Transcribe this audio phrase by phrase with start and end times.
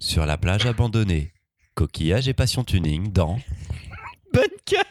[0.00, 1.32] sur la plage abandonnée,
[1.74, 3.38] coquillage et passion tuning dans
[4.32, 4.84] Bunker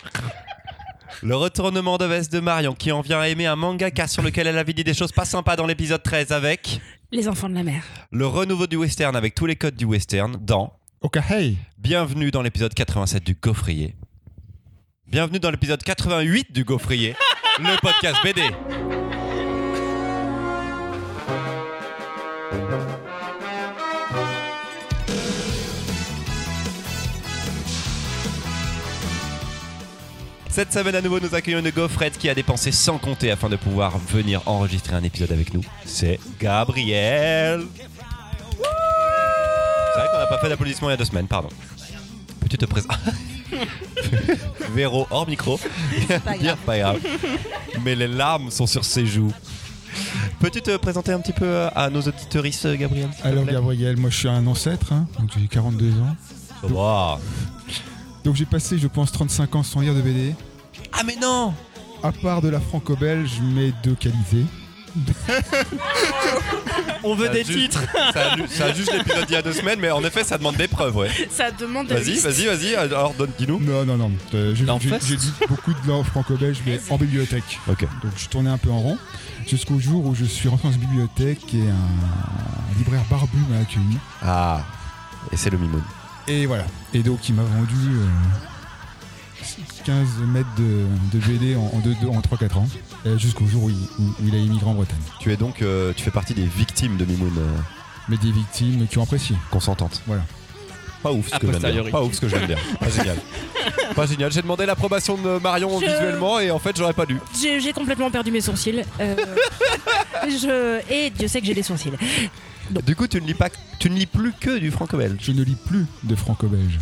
[1.24, 4.46] le retournement de veste de Marion qui en vient à aimer un mangaka sur lequel
[4.46, 6.80] elle avait dit des choses pas sympas dans l'épisode 13 avec
[7.12, 7.84] Les enfants de la mer.
[8.12, 12.42] le renouveau du western avec tous les codes du western dans Ok, hey Bienvenue dans
[12.42, 13.96] l'épisode 87 du Gaufrier.
[15.08, 17.16] Bienvenue dans l'épisode 88 du Gaufrier,
[17.60, 18.42] le podcast BD.
[30.58, 33.58] Cette semaine à nouveau, nous accueillons une gaufrette qui a dépensé sans compter afin de
[33.58, 35.62] pouvoir venir enregistrer un épisode avec nous.
[35.86, 37.62] C'est Gabriel.
[38.50, 41.50] C'est vrai qu'on n'a pas fait d'applaudissements il y a deux semaines, pardon.
[42.40, 42.96] Peux-tu te présenter
[44.74, 45.60] Véro hors micro.
[46.40, 47.02] Bien, pas grave.
[47.84, 49.34] Mais les larmes sont sur ses joues.
[50.40, 53.54] Peux-tu te présenter un petit peu euh, à nos auditeuristes, Gabriel s'il te Alors plaît?
[53.54, 56.16] Gabriel, moi je suis un ancêtre, hein, donc j'ai 42 ans.
[56.64, 57.20] Wow.
[58.24, 60.36] Donc j'ai passé je pense 35 ans sans lire de BD.
[60.94, 61.54] Ah mais non
[62.04, 64.44] À part de la franco-belge, mais de qualité.
[67.04, 67.84] On veut Ça des juste- titres
[68.14, 70.38] ça a, ça a juste l'épisode d'il y a deux semaines, mais en effet, ça
[70.40, 71.10] demande des preuves, ouais.
[71.30, 72.76] Ça demande de Vas-y, vas-y, vas-y.
[72.76, 73.60] Alors, donne, dis-nous.
[73.60, 74.12] Non, non, non.
[74.34, 77.60] euh, j'ai j'ai- j'ai lu beaucoup de langue franco-belge, mais en bibliothèque.
[77.70, 77.82] Ok.
[78.04, 78.98] Donc je tournais un peu en rond,
[79.48, 83.98] jusqu'au jour où je suis rentré dans une bibliothèque et un libraire barbu m'a accueilli.
[84.24, 84.62] Ah.
[85.32, 85.84] Et c'est le mimoun.
[86.28, 86.66] Et voilà.
[86.94, 88.06] Et donc il m'a vendu euh,
[89.86, 90.86] 15 mètres de,
[91.18, 92.68] de BD en, en, deux- deux- en 3-4 ans,
[93.06, 94.98] euh, jusqu'au jour où il, où- où il a émigré en Bretagne.
[95.20, 97.58] Tu es donc, euh, tu fais partie des victimes de mimoun euh,
[98.10, 99.36] Mais des victimes qui ont apprécié.
[99.52, 100.02] consentantes.
[100.06, 100.24] Voilà.
[101.04, 101.92] Pas ouf ce que je viens de dire.
[101.92, 102.64] Pas ouf ce que je viens de dire.
[102.80, 103.18] Pas génial.
[103.96, 104.32] Pas génial.
[104.32, 107.18] J'ai demandé l'approbation de Marion Je- visuellement et en fait j'aurais pas dû.
[107.40, 108.84] J'ai j'ai complètement perdu mes sourcils.
[109.00, 109.16] Euh,
[110.28, 110.82] je...
[110.92, 111.92] Et Dieu sait que j'ai des sourcils.
[112.86, 113.50] Du coup, tu ne lis pas,
[113.80, 115.18] tu ne lis plus que du franco-belge.
[115.22, 116.80] Je ne lis plus de franco-belge.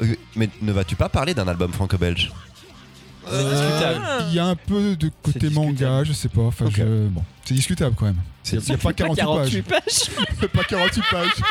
[0.00, 2.32] Euh, Mais ne vas-tu pas parler d'un album franco-belge
[3.30, 4.00] C'est discutable.
[4.28, 6.42] Il y a un peu de côté C'est manga, je sais pas.
[6.42, 6.74] Enfin, Ok.
[6.76, 8.16] je- bon, c'est discutable quand même.
[8.42, 9.80] C'est- Il n'y a, pas 48 pages.
[10.52, 11.30] pas 48 pages.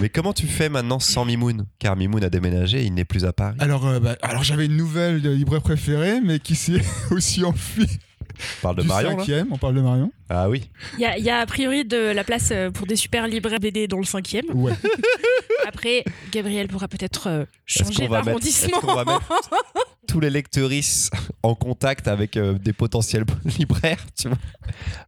[0.00, 1.66] Mais comment tu fais maintenant sans Mimoun?
[1.78, 3.56] Car Mimoun a déménagé, il n'est plus à Paris.
[3.58, 7.98] Alors, euh, bah, alors j'avais une nouvelle de libraire préférée, mais qui s'est aussi enfuie
[8.38, 9.48] On parle de du Marion là cinquième.
[9.52, 10.12] On parle de Marion.
[10.28, 10.70] Ah oui.
[10.94, 13.58] Il y a, y a a priori de la place euh, pour des super libraires
[13.60, 14.44] BD dans le cinquième.
[14.54, 14.72] Ouais.
[15.66, 18.80] Après, Gabriel pourra peut-être euh, changer d'arrondissement.
[20.06, 21.12] tous les lecteuristes
[21.42, 23.24] en contact avec euh, des potentiels
[23.58, 24.38] libraires, tu vois?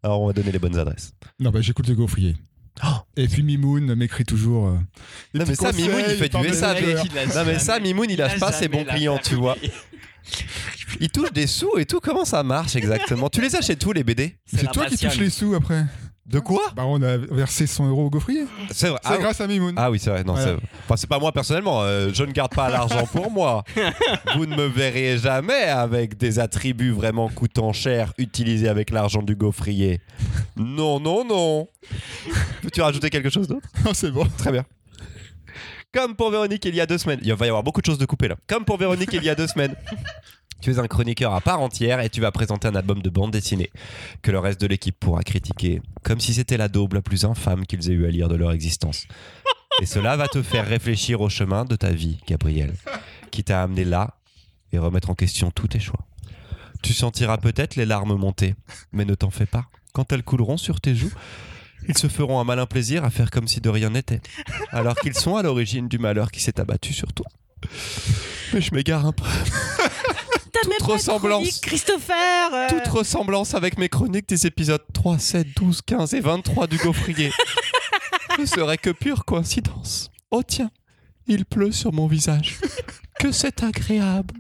[0.03, 1.13] Alors on va donner les bonnes adresses.
[1.39, 2.37] Non, bah j'écoute le gaufrier.
[2.85, 2.89] Oh.
[3.17, 4.69] Et puis Mimoun m'écrit toujours.
[4.69, 4.79] euh,
[5.35, 7.05] Non, mais ça, Mimoun, il fait du SAV.
[7.35, 9.57] Non mais ça, Mimoun, il lâche pas ses bons clients, tu vois.
[11.01, 12.01] Il touche des sous et tout.
[12.01, 13.29] Comment ça marche exactement?
[13.29, 15.85] Tu les achètes tous les BD C'est toi qui touches les sous après.
[16.27, 16.63] De quoi?
[16.77, 18.45] Bah, on a versé 100 euros au gaufrier.
[18.71, 19.01] C'est vrai.
[19.03, 19.75] C'est Ah, grâce à Mimoun.
[19.77, 20.23] Ah oui, c'est vrai.
[20.23, 20.59] Non, Voilà.
[20.61, 21.83] c'est enfin, c'est pas moi personnellement.
[21.83, 23.65] euh, je ne garde pas l'argent pour moi.
[24.37, 29.35] Vous ne me verrez jamais avec des attributs vraiment coûtant cher utilisés avec l'argent du
[29.35, 30.03] gaufrier.
[30.57, 31.69] Non, non, non.
[32.63, 33.67] Peux-tu rajouter quelque chose d'autre?
[33.85, 34.25] Non, c'est bon.
[34.39, 34.65] Très bien.
[35.93, 37.21] Comme pour Véronique il y a deux semaines.
[37.23, 38.37] Il va y avoir beaucoup de choses de couper là.
[38.47, 39.75] Comme pour Véronique il y a deux semaines.
[40.61, 43.31] Tu es un chroniqueur à part entière et tu vas présenter un album de bande
[43.31, 43.71] dessinée
[44.21, 47.65] que le reste de l'équipe pourra critiquer comme si c'était la daube la plus infâme
[47.65, 49.07] qu'ils aient eu à lire de leur existence.
[49.81, 52.75] Et cela va te faire réfléchir au chemin de ta vie, Gabriel,
[53.31, 54.19] qui t'a amené là
[54.73, 56.07] et remettre en question tous tes choix.
[56.83, 58.55] Tu sentiras peut-être les larmes monter,
[58.93, 59.65] mais ne t'en fais pas.
[59.95, 61.13] Quand elles couleront sur tes joues,
[61.89, 64.21] ils se feront un malin plaisir à faire comme si de rien n'était,
[64.71, 67.27] alors qu'ils sont à l'origine du malheur qui s'est abattu sur toi.
[68.53, 69.25] Mais je m'égare un peu.
[70.53, 71.61] T'as même pas ressemblance.
[71.61, 72.69] Christopher euh.
[72.69, 77.31] Toute ressemblance avec mes chroniques des épisodes 3, 7, 12, 15 et 23 du Gaufrier
[78.39, 80.11] ne serait que pure coïncidence.
[80.31, 80.71] Oh tiens,
[81.27, 82.59] il pleut sur mon visage.
[83.19, 84.35] Que c'est agréable.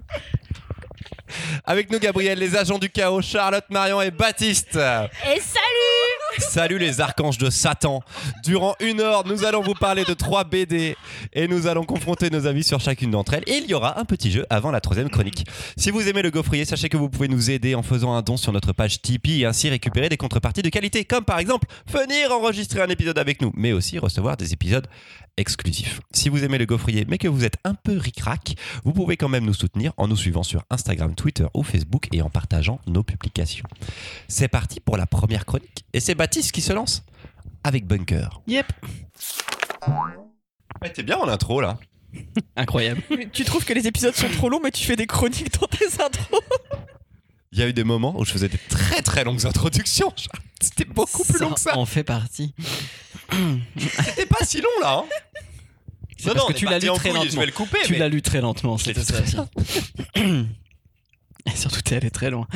[1.65, 4.77] Avec nous, Gabriel, les agents du chaos, Charlotte, Marion et Baptiste.
[4.77, 6.00] Et salut
[6.39, 8.03] Salut les archanges de Satan.
[8.45, 10.97] Durant une heure, nous allons vous parler de trois BD
[11.33, 13.45] et nous allons confronter nos avis sur chacune d'entre elles.
[13.47, 15.45] Et il y aura un petit jeu avant la troisième chronique.
[15.77, 18.37] Si vous aimez le gaufrier, sachez que vous pouvez nous aider en faisant un don
[18.37, 22.33] sur notre page Tipeee et ainsi récupérer des contreparties de qualité, comme par exemple venir
[22.33, 24.87] enregistrer un épisode avec nous, mais aussi recevoir des épisodes
[25.37, 26.01] exclusifs.
[26.13, 28.54] Si vous aimez le gaufrier, mais que vous êtes un peu ric-rac,
[28.84, 32.22] vous pouvez quand même nous soutenir en nous suivant sur Instagram, Twitter ou Facebook et
[32.22, 33.66] en partageant nos publications.
[34.28, 35.84] C'est parti pour la première chronique.
[36.21, 37.03] Baptiste qui se lance
[37.65, 38.43] avec Bunker.
[38.47, 38.67] Yep.
[40.83, 41.78] Ouais, T'es bien en intro là.
[42.57, 43.01] Incroyable.
[43.33, 45.87] Tu trouves que les épisodes sont trop longs, mais tu fais des chroniques dans tes
[46.03, 46.43] intros
[47.53, 50.13] Il y a eu des moments où je faisais des très très longues introductions.
[50.61, 51.78] C'était beaucoup plus long que ça.
[51.78, 52.55] en fait partie.
[53.78, 55.03] C'était pas si long là.
[55.03, 55.05] Hein
[56.19, 57.41] C'est parce que tu l'as lu très Je lentement.
[57.41, 57.78] vais le couper.
[57.84, 59.37] Tu mais- l'as lu très lentement, Je c'était ça aussi.
[61.47, 62.47] Et surtout, t'es allé très loin.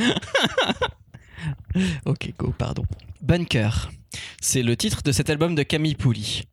[2.07, 2.85] ok, go, pardon.
[3.23, 3.91] Bunker.
[4.41, 6.45] C'est le titre de cet album de Camille Pouli.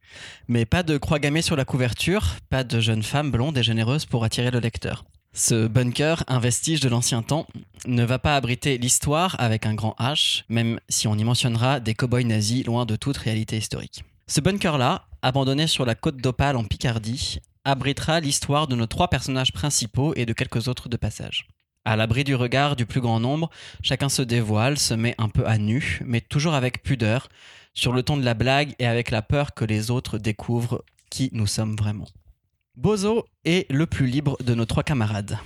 [0.48, 4.06] Mais pas de croix gammée sur la couverture, pas de jeune femme blonde et généreuse
[4.06, 5.06] pour attirer le lecteur.
[5.34, 7.48] Ce bunker, un vestige de l'ancien temps,
[7.86, 11.94] ne va pas abriter l'histoire avec un grand H, même si on y mentionnera des
[11.94, 14.04] cow-boys nazis loin de toute réalité historique.
[14.28, 19.54] Ce bunker-là, abandonné sur la côte d'Opale en Picardie, abritera l'histoire de nos trois personnages
[19.54, 21.48] principaux et de quelques autres de passage.
[21.84, 23.50] À l'abri du regard du plus grand nombre,
[23.82, 27.28] chacun se dévoile, se met un peu à nu, mais toujours avec pudeur,
[27.74, 31.30] sur le ton de la blague et avec la peur que les autres découvrent qui
[31.34, 32.08] nous sommes vraiment.
[32.76, 35.40] Bozo est le plus libre de nos trois camarades.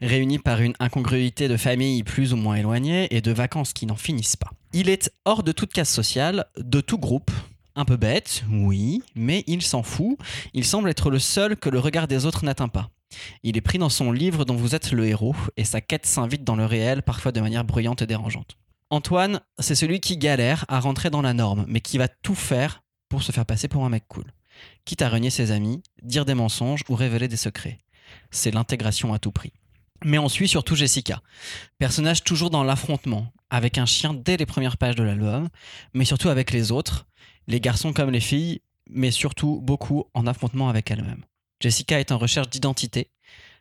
[0.00, 3.96] Réunis par une incongruité de famille plus ou moins éloignée et de vacances qui n'en
[3.96, 4.50] finissent pas.
[4.72, 7.30] Il est hors de toute case sociale, de tout groupe,
[7.74, 10.16] un peu bête, oui, mais il s'en fout,
[10.52, 12.90] il semble être le seul que le regard des autres n'atteint pas.
[13.42, 16.44] Il est pris dans son livre dont vous êtes le héros, et sa quête s'invite
[16.44, 18.56] dans le réel, parfois de manière bruyante et dérangeante.
[18.90, 22.82] Antoine, c'est celui qui galère à rentrer dans la norme, mais qui va tout faire
[23.08, 24.26] pour se faire passer pour un mec cool.
[24.84, 27.78] Quitte à renier ses amis, dire des mensonges ou révéler des secrets.
[28.30, 29.52] C'est l'intégration à tout prix.
[30.04, 31.22] Mais on suit surtout Jessica,
[31.78, 35.48] personnage toujours dans l'affrontement, avec un chien dès les premières pages de l'album,
[35.94, 37.06] mais surtout avec les autres,
[37.46, 41.24] les garçons comme les filles, mais surtout beaucoup en affrontement avec elle-même.
[41.64, 43.08] Jessica est en recherche d'identité.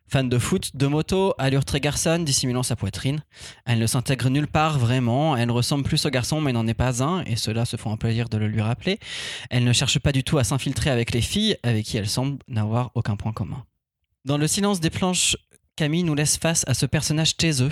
[0.09, 3.23] Fan de foot, de moto, allure très garçonne, dissimulant sa poitrine.
[3.65, 7.01] Elle ne s'intègre nulle part vraiment, elle ressemble plus au garçon mais n'en est pas
[7.01, 8.99] un, et cela se font un plaisir de le lui rappeler.
[9.49, 12.39] Elle ne cherche pas du tout à s'infiltrer avec les filles, avec qui elle semble
[12.49, 13.63] n'avoir aucun point commun.
[14.25, 15.37] Dans le silence des planches,
[15.77, 17.71] Camille nous laisse face à ce personnage taiseux,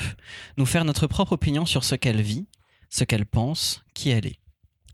[0.56, 2.48] nous faire notre propre opinion sur ce qu'elle vit,
[2.90, 4.41] ce qu'elle pense, qui elle est.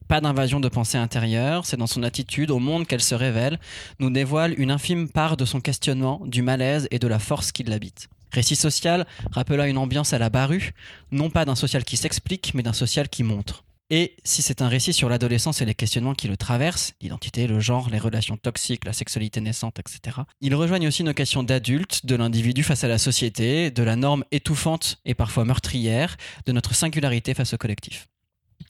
[0.07, 3.59] Pas d'invasion de pensée intérieure, c'est dans son attitude au monde qu'elle se révèle,
[3.99, 7.63] nous dévoile une infime part de son questionnement, du malaise et de la force qui
[7.63, 8.07] l'habite.
[8.31, 10.73] Récit social rappela une ambiance à la barue,
[11.11, 13.65] non pas d'un social qui s'explique, mais d'un social qui montre.
[13.89, 17.59] Et si c'est un récit sur l'adolescence et les questionnements qui le traversent, l'identité, le
[17.59, 22.15] genre, les relations toxiques, la sexualité naissante, etc., ils rejoignent aussi nos questions d'adultes, de
[22.15, 27.33] l'individu face à la société, de la norme étouffante et parfois meurtrière, de notre singularité
[27.33, 28.07] face au collectif.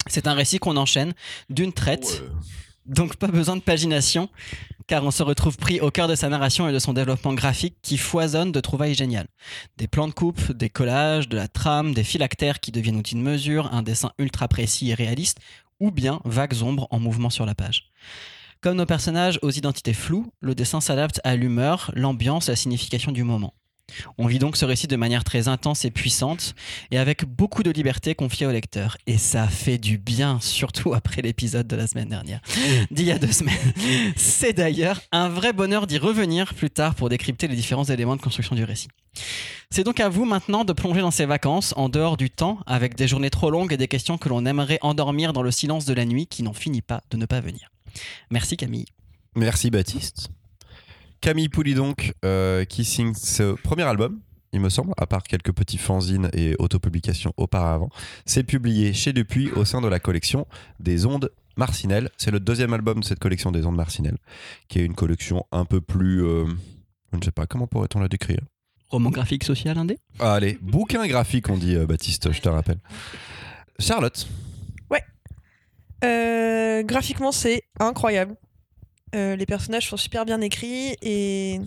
[0.07, 1.13] C'est un récit qu'on enchaîne
[1.49, 2.23] d'une traite,
[2.85, 4.29] donc pas besoin de pagination,
[4.87, 7.75] car on se retrouve pris au cœur de sa narration et de son développement graphique
[7.81, 9.27] qui foisonne de trouvailles géniales.
[9.77, 13.19] Des plans de coupe, des collages, de la trame, des phylactères qui deviennent outils de
[13.19, 15.39] mesure, un dessin ultra précis et réaliste,
[15.79, 17.91] ou bien vagues ombres en mouvement sur la page.
[18.61, 23.11] Comme nos personnages aux identités floues, le dessin s'adapte à l'humeur, l'ambiance et la signification
[23.11, 23.53] du moment.
[24.17, 26.55] On vit donc ce récit de manière très intense et puissante,
[26.91, 28.97] et avec beaucoup de liberté confiée au lecteur.
[29.07, 32.41] Et ça fait du bien, surtout après l'épisode de la semaine dernière,
[32.91, 33.55] d'il y a deux semaines.
[34.15, 38.21] C'est d'ailleurs un vrai bonheur d'y revenir plus tard pour décrypter les différents éléments de
[38.21, 38.89] construction du récit.
[39.69, 42.95] C'est donc à vous maintenant de plonger dans ces vacances, en dehors du temps, avec
[42.95, 45.93] des journées trop longues et des questions que l'on aimerait endormir dans le silence de
[45.93, 47.71] la nuit qui n'en finit pas de ne pas venir.
[48.29, 48.85] Merci Camille.
[49.35, 50.29] Merci Baptiste.
[51.21, 54.19] Camille Pouli donc, euh, qui signe ce premier album,
[54.53, 57.89] il me semble, à part quelques petits fanzines et autopublications auparavant.
[58.25, 60.47] C'est publié chez Dupuis au sein de la collection
[60.79, 62.09] des Ondes Marcinelle.
[62.17, 64.17] C'est le deuxième album de cette collection des Ondes Marcinelle,
[64.67, 66.23] qui est une collection un peu plus...
[66.23, 66.45] euh,
[67.11, 68.39] je ne sais pas, comment pourrait-on la décrire?
[68.89, 69.97] Roman graphique social indé?
[70.19, 72.79] Ah, Allez, bouquin graphique on dit euh, Baptiste, je te rappelle.
[73.79, 74.27] Charlotte,
[76.03, 78.35] Euh, graphiquement, c'est incroyable.
[79.15, 81.59] Euh, les personnages sont super bien écrits et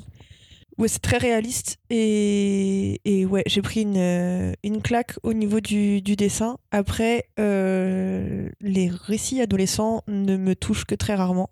[0.78, 1.78] ouais, c'est très réaliste.
[1.88, 6.59] Et, et ouais, j'ai pris une, euh, une claque au niveau du, du dessin.
[6.70, 11.50] Après, euh, les récits adolescents ne me touchent que très rarement.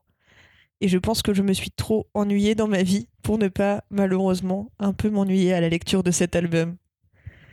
[0.80, 3.82] Et je pense que je me suis trop ennuyée dans ma vie pour ne pas,
[3.90, 6.76] malheureusement, un peu m'ennuyer à la lecture de cet album.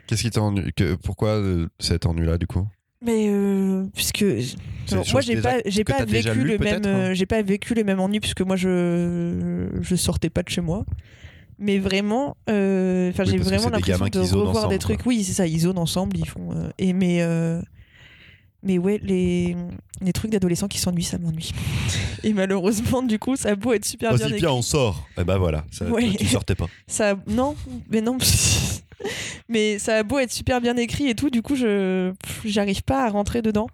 [0.08, 1.42] qu'est-ce qui t'a ennuie que- Pourquoi
[1.80, 2.68] cet ennui-là du coup?
[3.02, 4.26] Mais euh, puisque
[4.92, 7.74] Alors, moi j'ai pas j'ai pas vécu lu, le même hein euh, j'ai pas vécu
[7.74, 10.86] le même ennui puisque moi je je sortais pas de chez moi.
[11.58, 15.04] Mais vraiment, euh, enfin Oui, j'ai vraiment l'impression de revoir des trucs.
[15.04, 15.08] quoi.
[15.14, 16.50] Oui, c'est ça, ils zonent ensemble, ils font.
[16.78, 17.22] et mais
[18.64, 19.56] mais ouais, les
[20.02, 21.52] les trucs d'adolescents qui s'ennuient, ça m'ennuie.
[22.24, 24.42] et malheureusement, du coup, ça a beau être super bien Vas-y, écrit.
[24.42, 25.08] viens, on sort.
[25.18, 26.10] Et ben voilà, ça, Ouais.
[26.12, 26.68] tu, tu sortais pas.
[26.88, 27.56] Ça non,
[27.90, 28.18] mais non.
[29.50, 32.14] mais ça a beau être super bien écrit et tout, du coup, je
[32.46, 33.68] j'arrive pas à rentrer dedans.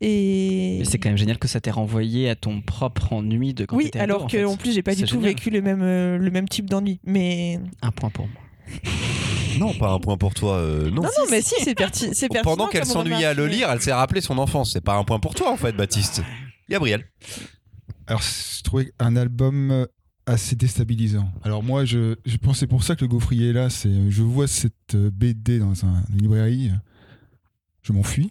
[0.00, 3.64] Et Mais c'est quand même génial que ça t'ait renvoyé à ton propre ennui de
[3.64, 4.44] quand oui, alors en que fait.
[4.44, 5.30] en plus j'ai pas du tout génial.
[5.30, 7.00] vécu le même euh, le même type d'ennui.
[7.04, 8.40] Mais Un point pour moi.
[9.58, 10.54] Non, pas un point pour toi.
[10.56, 11.02] euh, non.
[11.02, 12.42] non non, mais si c'est perti- c'est pertinent.
[12.56, 14.72] Pendant qu'elle comme s'ennuyait à le remarque, lire, elle s'est rappelé son enfance.
[14.72, 16.22] C'est pas un point pour toi en fait, Baptiste.
[16.68, 17.04] Gabriel.
[18.06, 19.86] Alors, je trouvais un album euh,
[20.26, 21.30] assez déstabilisant.
[21.44, 23.70] Alors moi, je, je pense c'est pour ça que le gaufrier est là.
[23.70, 26.70] C'est, euh, je vois cette euh, BD dans un- une librairie,
[27.82, 28.30] je m'enfuis.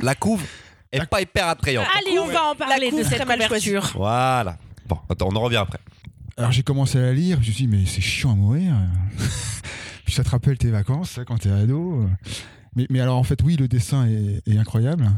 [0.00, 0.42] La couve
[0.92, 1.86] est pas hyper attrayante.
[1.98, 3.66] Allez, on va en parler couve de cette très mal choisie.
[3.70, 3.92] couverture.
[3.98, 4.58] Voilà.
[4.86, 5.78] Bon, attends, on en revient après.
[6.36, 8.74] Alors j'ai commencé à la lire, je me suis dit mais c'est chiant à mourir.
[10.04, 12.06] Puis ça te rappelle tes vacances, ça, quand t'es ado.
[12.76, 15.10] Mais, mais alors en fait oui, le dessin est, est incroyable.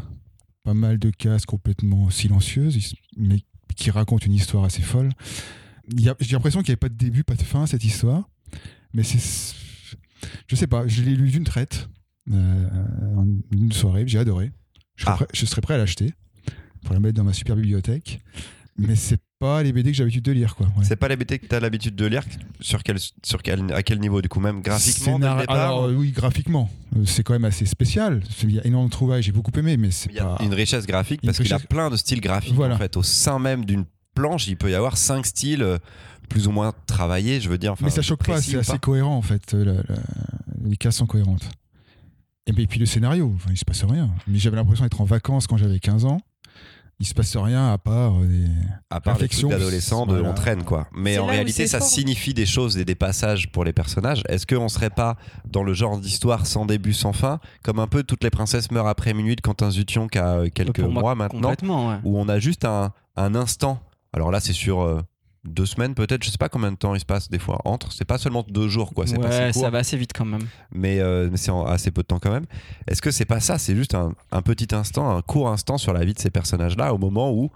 [0.62, 3.40] Pas mal de cases complètement silencieuses, mais
[3.76, 5.10] qui racontent une histoire assez folle.
[5.96, 8.28] J'ai l'impression qu'il n'y avait pas de début, pas de fin à cette histoire.
[8.92, 9.54] Mais c'est...
[10.46, 11.88] Je sais pas, je l'ai lu d'une traite,
[12.32, 12.66] euh,
[13.52, 14.52] une soirée, j'ai adoré.
[14.96, 15.16] Je serais, Ah.
[15.16, 16.14] prêt, je serais prêt à l'acheter
[16.82, 18.20] pour la mettre dans ma super bibliothèque.
[18.76, 20.66] Mais c'est pas les BD que j'ai l'habitude de lire, quoi.
[20.76, 20.84] Ouais.
[20.84, 22.24] C'est pas les BD que tu as l'habitude de lire
[22.60, 25.94] sur quel, sur quel, à quel niveau du coup même graphiquement Scénar- départ Alors, euh,
[25.94, 26.68] oui, graphiquement.
[26.96, 28.22] Euh, C'est quand même assez spécial.
[28.42, 30.38] Il y a énormément de trouvailles, j'ai beaucoup aimé, mais c'est pas.
[30.40, 32.74] une richesse graphique parce qu'il a richesse- plein de styles graphiques Voilà.
[32.74, 35.78] en fait au sein même d'une planche il peut y avoir cinq styles euh,
[36.28, 39.16] plus ou moins travaillés je veux dire enfin, mais ça choque pas, c'est assez cohérent
[39.16, 39.52] en fait.
[39.52, 39.82] la- la-
[40.64, 41.48] Les cases sont cohérentes.
[42.46, 44.10] Et puis, puis le scénario, enfin, il se passe rien.
[44.26, 46.20] Mais j'avais l'impression d'être en vacances quand j'avais 15 ans.
[47.00, 48.46] Il se passe rien à part euh, des.
[48.90, 50.28] à part les trucs d'adolescents voilà.
[50.28, 51.88] on traîne quoi mais en réalité ça fort.
[51.88, 55.74] signifie des choses et des passages pour les personnages est-ce qu'on serait pas dans le
[55.74, 59.34] genre d'histoire sans début sans fin comme un peu toutes les princesses meurent après minuit
[59.36, 61.96] de Quentin Zution qui a euh, quelques moi, mois maintenant Complètement, ouais.
[62.04, 63.80] où on a juste un, un instant.
[64.12, 65.00] Alors là, c'est sur euh,
[65.44, 67.92] deux semaines peut-être, je sais pas combien de temps il se passe des fois entre.
[67.92, 69.06] C'est pas seulement deux jours, quoi.
[69.06, 70.46] C'est Ouais, ça va assez vite quand même.
[70.72, 72.46] mais, euh, mais c'est en assez peu de temps quand même.
[72.86, 75.92] Est-ce que c'est pas ça C'est juste un, un petit instant, un court instant sur
[75.92, 77.50] la vie de ces personnages-là, au moment où,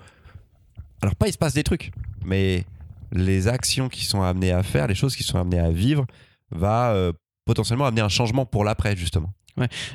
[1.03, 1.93] alors pas il se passe des trucs,
[2.25, 2.65] mais
[3.13, 6.05] les actions qui sont amenées à faire, les choses qui sont amenées à vivre,
[6.51, 7.13] va euh,
[7.47, 9.33] potentiellement amener un changement pour l'après justement.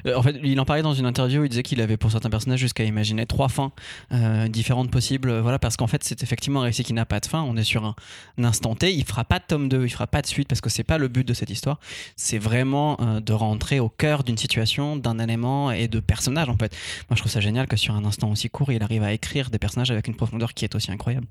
[0.06, 2.30] Euh, En fait, il en parlait dans une interview, il disait qu'il avait pour certains
[2.30, 3.72] personnages jusqu'à imaginer trois fins
[4.12, 5.30] euh, différentes possibles.
[5.30, 7.42] euh, Voilà, parce qu'en fait, c'est effectivement un récit qui n'a pas de fin.
[7.42, 7.96] On est sur un,
[8.38, 8.94] un instant T.
[8.94, 10.98] Il fera pas de tome 2, il fera pas de suite parce que c'est pas
[10.98, 11.80] le but de cette histoire.
[12.16, 16.58] C'est vraiment euh, de rentrer au cœur d'une situation, d'un élément et de personnages en
[16.58, 16.76] fait.
[17.10, 19.50] Moi, je trouve ça génial que sur un instant aussi court, il arrive à écrire
[19.50, 21.28] des personnages avec une profondeur qui est aussi incroyable.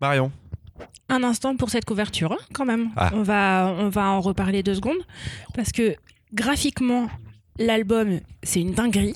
[0.00, 0.32] Marion,
[1.10, 2.88] Un instant pour cette couverture, hein, quand même.
[2.96, 3.10] Ah.
[3.14, 4.96] On, va, on va en reparler deux secondes.
[5.54, 5.94] Parce que
[6.32, 7.08] graphiquement,
[7.60, 9.14] l'album, c'est une dinguerie.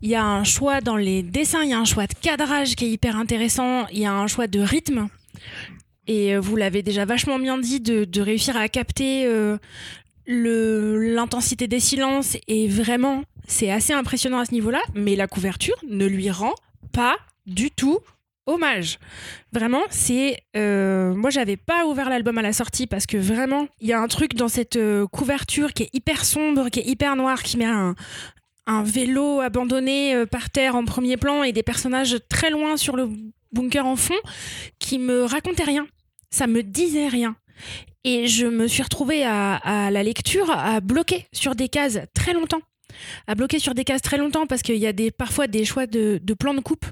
[0.00, 2.76] Il y a un choix dans les dessins, il y a un choix de cadrage
[2.76, 5.08] qui est hyper intéressant, il y a un choix de rythme.
[6.06, 9.58] Et euh, vous l'avez déjà vachement bien dit, de, réussir à capter euh,
[10.26, 12.38] l'intensité des silences.
[12.48, 14.80] Et vraiment, c'est assez impressionnant à ce niveau-là.
[14.94, 16.54] Mais la couverture ne lui rend
[16.92, 17.16] pas
[17.46, 17.98] du tout
[18.50, 18.98] hommage.
[19.52, 20.38] Vraiment, c'est.
[20.56, 24.00] euh, moi, j'avais pas ouvert l'album à la sortie parce que vraiment, il y a
[24.00, 27.56] un truc dans cette euh, couverture qui est hyper sombre, qui est hyper noire, qui
[27.56, 27.94] met un,
[28.84, 33.08] vélo abandonné euh, par terre en premier plan et des personnages très loin sur le
[33.52, 34.14] bunker en fond
[34.78, 35.88] qui me racontaient rien.
[36.30, 37.34] Ça me disait rien.
[38.04, 42.32] Et je me suis retrouvée à, à la lecture à bloquer sur des cases très
[42.32, 42.60] longtemps.
[43.26, 45.86] À bloquer sur des cases très longtemps parce qu'il y a des, parfois des choix
[45.86, 46.86] de, de plans de coupe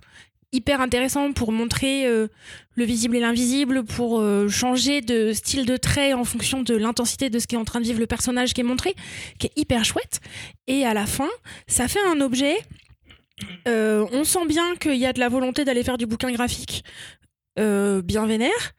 [0.52, 2.28] hyper intéressants pour montrer euh,
[2.74, 7.30] le visible et l'invisible, pour euh, changer de style de trait en fonction de l'intensité
[7.30, 8.94] de ce qu'est en train de vivre le personnage qui est montré,
[9.38, 10.20] qui est hyper chouette.
[10.66, 11.28] Et à la fin,
[11.66, 12.56] ça fait un objet.
[13.68, 16.84] euh, on sent bien qu'il y a de la volonté d'aller faire du bouquin graphique
[17.56, 18.72] bien vénère,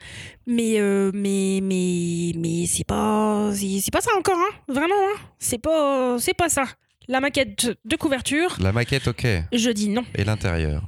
[0.47, 0.79] mais
[1.13, 5.19] mais mais mais c'est pas c'est pas ça encore, hein, vraiment, hein.
[5.37, 6.63] c'est pas c'est pas ça.
[7.09, 9.27] La maquette de couverture, la maquette, ok.
[9.51, 10.05] je dis non.
[10.15, 10.83] Et l'intérieur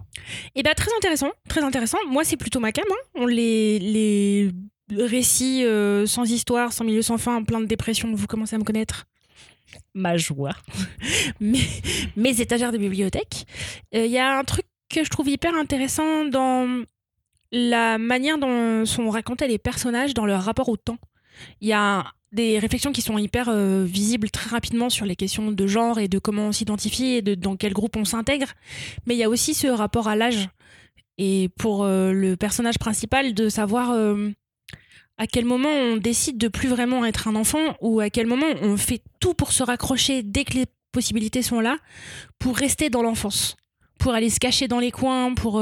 [0.55, 1.97] Et bien, très intéressant, très intéressant.
[2.07, 2.85] Moi, c'est plutôt ma cam.
[2.89, 2.95] hein.
[3.15, 4.51] On les, les
[4.91, 8.63] récits euh, sans histoire, sans milieu, sans fin, plein de dépression, vous commencez à me
[8.63, 9.05] connaître.
[9.93, 10.55] Ma joie.
[11.39, 11.61] mes,
[12.15, 13.45] mes étagères de bibliothèque.
[13.95, 16.83] Euh, Il y a un truc que je trouve hyper intéressant dans
[17.53, 20.97] la manière dont sont racontés les personnages dans leur rapport au temps.
[21.61, 25.51] Il y a des réflexions qui sont hyper euh, visibles très rapidement sur les questions
[25.51, 28.47] de genre et de comment on s'identifie et de dans quel groupe on s'intègre.
[29.05, 30.49] Mais il y a aussi ce rapport à l'âge.
[31.17, 34.29] Et pour euh, le personnage principal, de savoir euh,
[35.17, 38.47] à quel moment on décide de plus vraiment être un enfant ou à quel moment
[38.61, 41.77] on fait tout pour se raccrocher dès que les possibilités sont là
[42.39, 43.57] pour rester dans l'enfance.
[43.99, 45.61] Pour aller se cacher dans les coins, pour,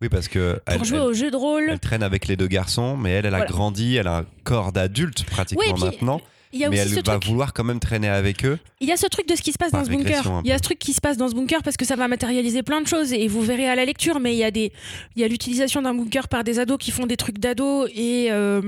[0.00, 1.68] Oui, parce que pour elle, jouer elle- au jeu de rôle.
[1.70, 3.50] elle traîne avec les deux garçons, mais elle, elle a Voilà.
[3.52, 6.20] grandi, elle a un corps d'adulte pratiquement Oui, et puis, maintenant,
[6.52, 7.26] Il y a mais aussi elle ce va truc.
[7.26, 8.58] vouloir quand même traîner avec eux.
[8.80, 10.24] Il y a ce truc de ce qui se passe Par dans ce bunker.
[10.28, 11.96] un Il y a ce truc qui se passe dans ce bunker parce que ça
[11.96, 14.20] va matérialiser plein de choses et vous verrez à la lecture.
[14.20, 14.72] Mais il y a des,
[15.16, 18.28] il y a l'utilisation d'un bunker par des ados qui font des trucs d'ados et
[18.30, 18.62] euh,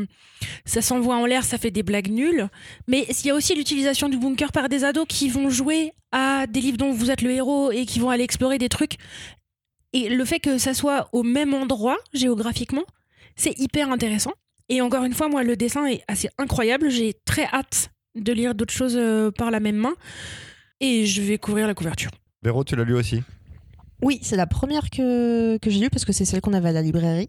[0.64, 2.48] ça s'envoie en l'air, ça fait des blagues nulles.
[2.88, 6.46] Mais il y a aussi l'utilisation du bunker par des ados qui vont jouer à
[6.48, 8.96] des livres dont vous êtes le héros et qui vont aller explorer des trucs
[9.92, 12.84] Et le fait que ça soit au même endroit géographiquement,
[13.36, 14.32] c'est hyper intéressant.
[14.68, 16.90] Et encore une fois, moi, le dessin est assez incroyable.
[16.90, 19.94] J'ai très hâte de lire d'autres choses euh, par la même main.
[20.80, 22.10] Et je vais couvrir la couverture.
[22.42, 23.22] Véro, tu l'as lu aussi?
[24.00, 26.72] Oui, c'est la première que, que j'ai lue parce que c'est celle qu'on avait à
[26.72, 27.28] la librairie.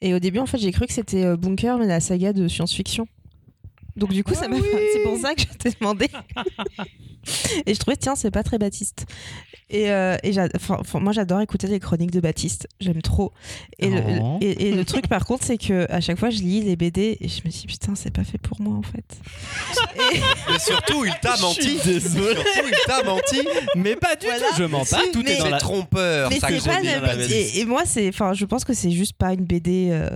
[0.00, 2.48] Et au début, en fait, j'ai cru que c'était euh, Bunker, mais la saga de
[2.48, 3.06] science-fiction.
[3.96, 6.08] Donc du coup, ça m'a c'est pour ça que je t'ai demandé.
[7.66, 9.06] et je trouvais, tiens, c'est pas très Baptiste.
[9.72, 10.32] Et, euh, et
[10.94, 12.66] moi, j'adore écouter les chroniques de Baptiste.
[12.80, 13.32] J'aime trop.
[13.78, 14.38] Et, le, Oh.
[14.40, 17.16] et, et le truc, par contre, c'est que à chaque fois, je lis les BD
[17.20, 19.04] et je me dis, putain, c'est pas fait pour moi, en fait.
[19.96, 20.18] Et-
[20.52, 21.60] Mais surtout, il t'a menti.
[21.62, 22.34] Je suis désolé.
[22.34, 23.40] Surtout, il t'a menti.
[23.76, 24.40] Mais pas du Voilà.
[24.48, 25.02] tout, je mens pas.
[25.12, 25.58] Tout mais- est dans la.
[25.58, 26.30] trompeur.
[26.30, 27.14] mais ça pas la
[27.54, 30.08] et moi c'est enfin je pense que c'est juste pas une BD euh,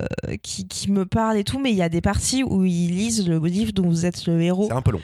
[0.43, 3.27] qui, qui me parle et tout mais il y a des parties où ils lisent
[3.29, 5.01] le livre dont vous êtes le héros C'est un peu long.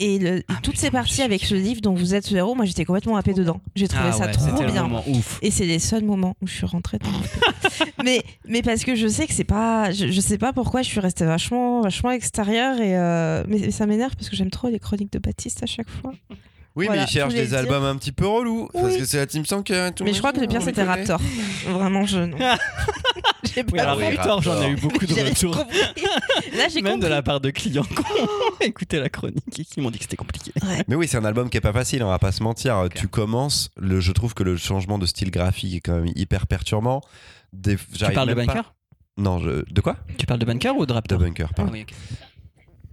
[0.00, 2.38] Et le- et Ah, toutes putain, ces parties avec le livre dont vous êtes le
[2.38, 5.38] héros moi j'étais complètement happée dedans j'ai trouvé Ah ça ouais, trop bien moment ouf.
[5.42, 7.08] et c'est les seuls moments où je suis rentrée dans
[8.04, 10.88] mais mais parce que je sais que c'est pas je, je sais pas pourquoi je
[10.88, 14.68] suis restée vachement vachement extérieure et euh, mais, mais ça m'énerve parce que j'aime trop
[14.68, 16.12] les chroniques de Baptiste à chaque fois
[16.76, 17.58] Oui, Voilà, mais il cherche je voulais des dire.
[17.58, 18.68] albums un petit peu relous.
[18.72, 20.04] Parce que c'est la Team Sanker et tout.
[20.04, 20.84] mais je crois que le pire c'était.
[20.84, 21.20] Raptor
[21.68, 22.36] vraiment je non.
[23.54, 24.14] j'ai pas alors oui.
[24.16, 25.56] Raptor, j'en ai eu beaucoup de retours.
[25.56, 25.78] compris.
[26.56, 29.64] là j'ai Même compris de la part de clients qui ont écouté la chronique et
[29.64, 30.52] qui m'ont dit que c'était compliqué.
[30.88, 32.88] Mais oui, c'est un album qui est pas facile, on va pas se mentir.
[32.94, 36.46] Tu commences, le, je trouve que le changement de style graphique est quand même hyper
[36.46, 37.00] perturbant.
[37.52, 38.74] Des, Tu parles de pas- Bunker?
[39.16, 39.96] Non, je- de quoi?
[40.16, 41.72] Tu parles de Bunker ou de De Raptor Bunker, Ah pardon.
[41.72, 41.94] oui, ok.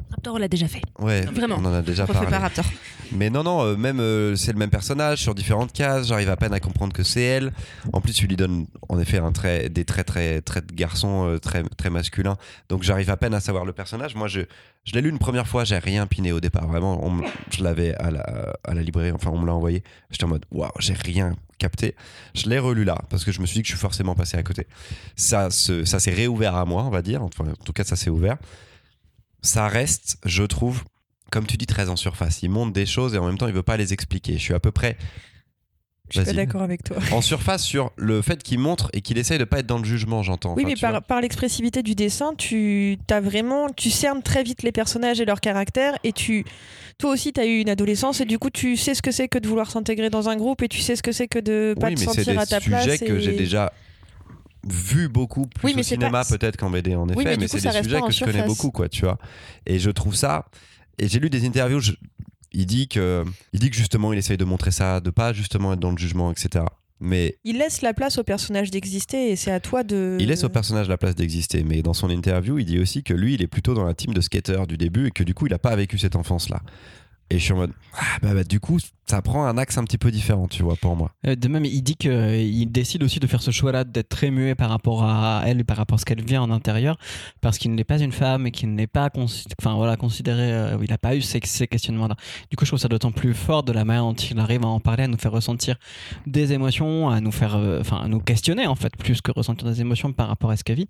[0.09, 0.81] Raptor, on l'a déjà fait.
[0.99, 1.57] Ouais, Vraiment.
[1.59, 2.29] on en a déjà refais parlé.
[2.29, 2.63] pas Raptor
[3.11, 6.07] Mais non, non, euh, même euh, c'est le même personnage sur différentes cases.
[6.07, 7.51] J'arrive à peine à comprendre que c'est elle.
[7.91, 11.27] En plus, tu lui donnes en effet un trait, des traits très, très de garçon,
[11.27, 12.37] euh, très, très masculin.
[12.69, 14.15] Donc j'arrive à peine à savoir le personnage.
[14.15, 14.41] Moi, je,
[14.85, 16.67] je l'ai lu une première fois, j'ai rien piné au départ.
[16.67, 19.83] Vraiment, on me- je l'avais à la, à la librairie, enfin, on me l'a envoyé.
[20.09, 21.95] J'étais en mode, waouh, j'ai rien capté.
[22.33, 24.37] Je l'ai relu là parce que je me suis dit que je suis forcément passé
[24.37, 24.67] à côté.
[25.17, 27.21] Ça, se- ça s'est réouvert à moi, on va dire.
[27.23, 28.37] Enfin, en tout cas, ça s'est ouvert.
[29.41, 30.83] Ça reste, je trouve,
[31.31, 32.41] comme tu dis, très en surface.
[32.43, 34.33] Il montre des choses et en même temps, il veut pas les expliquer.
[34.33, 34.97] Je suis à peu près
[36.09, 39.37] je suis d'accord avec toi en surface sur le fait qu'il montre et qu'il essaye
[39.39, 40.53] de pas être dans le jugement, j'entends.
[40.55, 44.71] Oui, Enfin, mais par, l'expressivité du dessin, tu as vraiment, tu cernes très vite les
[44.71, 46.45] personnages et leur caractère, et tu,
[46.97, 49.27] toi aussi, tu as eu une adolescence, et du coup, tu sais ce que c'est
[49.27, 51.75] que de vouloir s'intégrer dans un groupe, et tu sais ce que c'est que de
[51.77, 52.83] pas oui, te mais c'est sentir des à ta place.
[52.85, 53.73] sujets que et- j'ai déjà
[54.71, 57.61] vu beaucoup plus Oui, mais au cinéma pas- peut-être qu'en BD en effet, mais c'est
[57.61, 59.17] des sujets que je connais beaucoup, quoi, tu vois.
[59.65, 60.45] Et je trouve ça.
[60.99, 61.79] Et j'ai lu des interviews.
[61.79, 61.93] je-
[62.53, 65.73] Il dit que, il dit que justement, il essaye de montrer ça, de pas justement
[65.73, 66.63] être dans le jugement, etc.
[66.99, 70.17] Mais Il laisse la place au personnage d'exister, et c'est à toi de.
[70.19, 73.13] Il laisse au personnage la place d'exister, mais dans son interview, il dit aussi que
[73.13, 75.45] lui, il est plutôt dans la team de skater du début et que du coup,
[75.45, 76.61] il n'a pas vécu cette enfance-là.
[77.29, 79.83] Et je suis en mode, ah, bah, bah, du coup, ça prend un axe un
[79.83, 81.11] petit peu différent, tu vois, pour moi.
[81.25, 84.55] Euh, De même, il dit qu'il décide aussi de faire ce choix-là, d'être très muet
[84.55, 86.97] par rapport à elle et par rapport à ce qu'elle vient en intérieur,
[87.41, 89.09] parce qu'il n'est pas une femme et qu'il n'est pas
[89.59, 92.15] enfin, voilà, considéré, euh, il n'a pas eu ces, ces questionnements-là.
[92.49, 94.67] Du coup, je trouve ça d'autant plus fort de la manière dont il arrive à
[94.67, 95.75] en parler, à nous faire ressentir
[96.25, 99.81] des émotions, à nous faire, euh, enfin, nous questionner en fait, plus que ressentir des
[99.81, 100.89] émotions par rapport à ce qu'elle vit.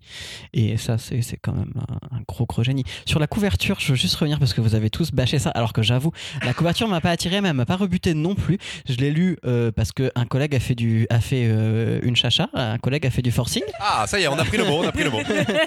[0.53, 2.83] Et ça, c'est quand même un, un gros gros génie.
[3.05, 5.73] Sur la couverture, je veux juste revenir parce que vous avez tous bâché ça, alors
[5.73, 6.11] que j'avoue,
[6.43, 8.57] la couverture m'a pas attiré, mais elle m'a pas rebuté non plus.
[8.87, 12.15] Je l'ai lu euh, parce que un collègue a fait du, a fait euh, une
[12.15, 13.63] chacha, un collègue a fait du forcing.
[13.79, 15.19] Ah, ça y est, on a pris le mot, on a pris le mot.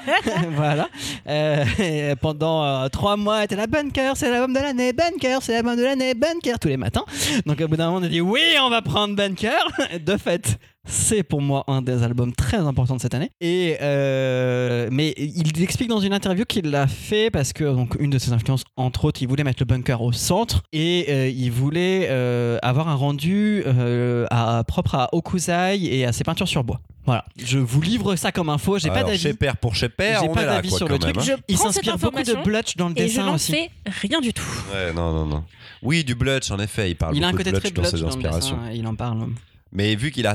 [0.51, 0.89] voilà.
[1.29, 5.77] Euh, et pendant trois mois, était la Bunker, c'est l'album de l'année, Bunker, c'est l'album
[5.77, 7.05] de l'année, Bunker, tous les matins.
[7.47, 9.61] Donc au bout d'un moment, on a dit oui, on va prendre Bunker.
[10.01, 13.31] De fait, c'est pour moi un des albums très importants de cette année.
[13.41, 18.11] Et euh, mais il explique dans une interview qu'il l'a fait parce que donc une
[18.11, 21.51] de ses influences, entre autres, il voulait mettre le bunker au centre et euh, il
[21.53, 26.65] voulait euh, avoir un rendu euh, à- propre à Okuzai et à ses peintures sur
[26.65, 26.81] bois.
[27.07, 28.79] Voilà, je vous livre ça comme info.
[28.79, 29.19] J'ai pas d'avis.
[29.19, 31.07] chez père pour chez père, J'ai on pas est là, d'avis quoi, sur quand le
[31.07, 31.31] même, truc.
[31.31, 31.37] hein.
[31.39, 33.53] Je Il s'inspire beaucoup de Blutch dans le Et je dessin n'en aussi.
[33.53, 34.45] fais rien du tout.
[34.73, 35.45] Ouais, non, non, non.
[35.83, 37.75] Oui, du Blutch, en effet, il parle Il a un beaucoup côté de très Blutch
[37.75, 38.57] dans Blutch ses dans le inspirations.
[38.59, 39.27] dessin, il en parle
[39.73, 40.35] Mais vu qu'il a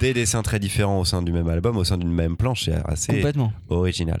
[0.00, 2.76] des dessins très différents au sein du même album, au sein d'une même planche, c'est
[2.86, 3.52] assez complètement.
[3.68, 4.20] original.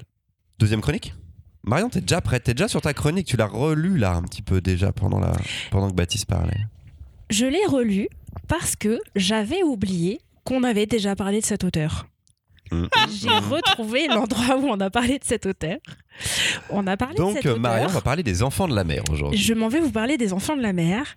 [0.58, 1.14] Deuxième chronique?
[1.62, 4.42] Marion, t'es déjà prête T'es déjà sur ta chronique Tu l'as relue là un petit
[4.42, 5.32] peu déjà pendant, la...
[5.70, 6.56] pendant que Baptiste parlait.
[7.28, 8.08] Je l'ai relu
[8.48, 12.06] parce que j'avais oublié qu'on avait déjà parlé de cet auteur.
[12.72, 12.86] Mm.
[13.20, 15.76] J'ai retrouvé l'endroit où on a parlé de cet auteur.
[16.70, 17.60] On a parlé de Donc cet euh, auteur.
[17.60, 19.38] Marion va parler des enfants de la mer aujourd'hui.
[19.38, 21.16] Je m'en vais vous parler des enfants de la mer.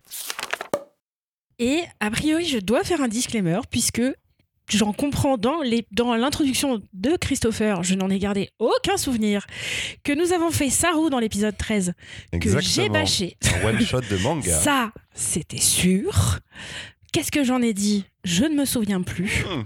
[1.63, 4.01] Et a priori, je dois faire un disclaimer puisque
[4.69, 9.45] j'en comprends dans les- dans l'introduction de Christopher, je n'en ai gardé aucun souvenir,
[10.03, 11.93] que nous avons fait Saru dans l'épisode 13,
[12.41, 13.37] que j'ai bâché.
[13.63, 14.59] Un one shot de manga.
[14.59, 16.39] Ça, c'était sûr.
[17.13, 18.05] Qu'est-ce que j'en ai dit?
[18.25, 19.45] Je ne me souviens plus.
[19.49, 19.63] Hmm.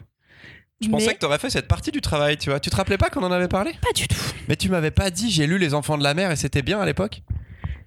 [0.82, 2.60] Je pensais que t'aurais fait cette partie du travail, tu vois.
[2.60, 3.72] Tu te rappelais pas qu'on en avait parlé?
[3.82, 4.16] Pas du tout.
[4.48, 6.80] Mais tu m'avais pas dit, j'ai lu Les Enfants de la Mer et c'était bien
[6.80, 7.24] à l'époque?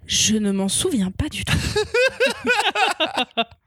[0.07, 1.57] Je ne m'en souviens pas du tout.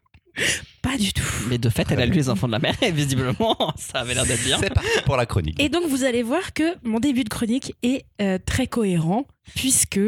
[0.81, 1.23] pas du tout.
[1.47, 4.13] Mais de fait, elle a lu Les Enfants de la Mer et visiblement, ça avait
[4.13, 4.57] l'air d'être bien.
[4.59, 5.59] C'est parti pour la chronique.
[5.61, 9.99] Et donc vous allez voir que mon début de chronique est euh, très cohérent puisque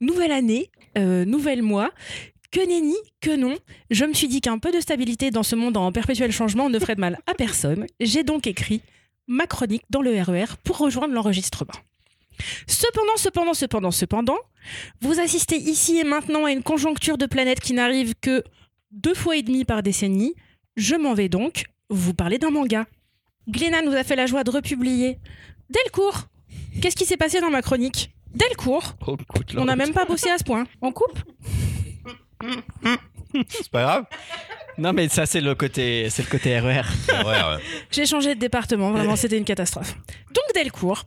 [0.00, 1.90] nouvelle année, euh, nouvel mois,
[2.50, 3.56] que nenni, que non,
[3.90, 6.78] je me suis dit qu'un peu de stabilité dans ce monde en perpétuel changement ne
[6.78, 7.86] ferait de mal à personne.
[7.98, 8.82] J'ai donc écrit
[9.26, 11.72] ma chronique dans le RER pour rejoindre l'enregistrement.
[12.66, 14.38] Cependant, cependant, cependant, cependant,
[15.00, 18.44] vous assistez ici et maintenant à une conjoncture de planètes qui n'arrive que
[18.92, 20.34] deux fois et demi par décennie.
[20.76, 22.86] Je m'en vais donc vous parler d'un manga.
[23.48, 25.18] Glénat nous a fait la joie de republier
[25.70, 26.26] Delcourt.
[26.80, 28.14] Qu'est-ce qui s'est passé dans ma chronique?
[28.34, 28.94] Delcourt.
[29.06, 29.16] Oh,
[29.56, 30.64] On n'a même pas bossé à ce point.
[30.80, 31.18] On coupe?
[33.48, 34.04] C'est pas grave
[34.78, 36.82] Non, mais ça, c'est le côté, c'est le côté RER.
[37.24, 37.62] Ouais.
[37.90, 39.96] J'ai changé de département, vraiment, c'était une catastrophe.
[40.28, 41.04] Donc Delcourt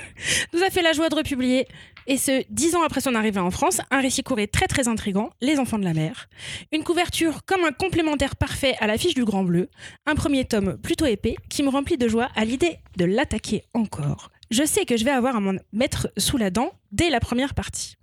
[0.52, 1.66] nous a fait la joie de republier,
[2.08, 5.30] et ce, dix ans après son arrivée en France, un récit court très très intrigant,
[5.42, 6.28] Les Enfants de la Mer.
[6.72, 9.68] Une couverture comme un complémentaire parfait à l'affiche du Grand Bleu,
[10.06, 14.30] un premier tome plutôt épais qui me remplit de joie à l'idée de l'attaquer encore.
[14.50, 17.54] Je sais que je vais avoir à m'en mettre sous la dent dès la première
[17.54, 17.96] partie.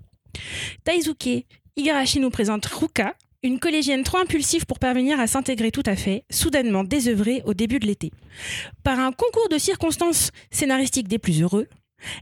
[0.86, 5.96] Daisuke Igarashi nous présente Ruka, une collégienne trop impulsive pour parvenir à s'intégrer tout à
[5.96, 8.12] fait, soudainement désœuvrée au début de l'été.
[8.84, 11.68] Par un concours de circonstances scénaristiques des plus heureux,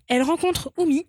[0.08, 1.06] elle rencontre Umi,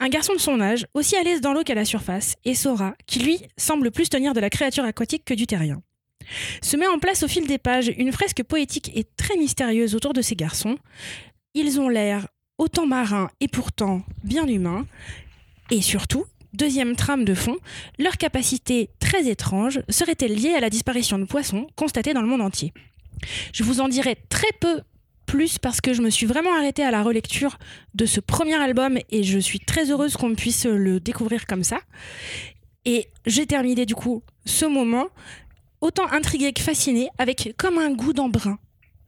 [0.00, 2.94] un garçon de son âge, aussi à l'aise dans l'eau qu'à la surface, et Sora,
[3.06, 5.82] qui lui semble plus tenir de la créature aquatique que du terrien.
[6.62, 10.12] Se met en place au fil des pages une fresque poétique et très mystérieuse autour
[10.12, 10.78] de ces garçons.
[11.54, 14.86] Ils ont l'air autant marins et pourtant bien humains.
[15.70, 17.56] Et surtout, deuxième trame de fond,
[17.98, 22.42] leur capacité très étrange serait-elle liée à la disparition de poissons constatée dans le monde
[22.42, 22.72] entier?
[23.52, 24.80] Je vous en dirai très peu
[25.30, 27.58] plus parce que je me suis vraiment arrêtée à la relecture
[27.94, 31.78] de ce premier album et je suis très heureuse qu'on puisse le découvrir comme ça.
[32.84, 35.06] Et j'ai terminé du coup ce moment
[35.80, 38.58] autant intriguée que fascinée avec comme un goût d'embrun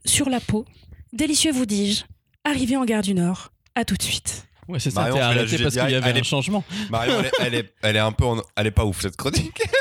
[0.05, 0.65] sur la peau.
[1.11, 2.03] Délicieux vous dis-je.
[2.45, 3.51] Arrivé en gare du Nord.
[3.75, 4.45] À tout de suite.
[4.67, 6.63] Ouais, c'est ça, Marion, t'es arrêté parce qu'il y avait Elle un est- changement.
[6.89, 8.25] Marion, elle est, elle est, elle est un peu.
[8.25, 9.61] en- Elle est pas ouf cette chronique.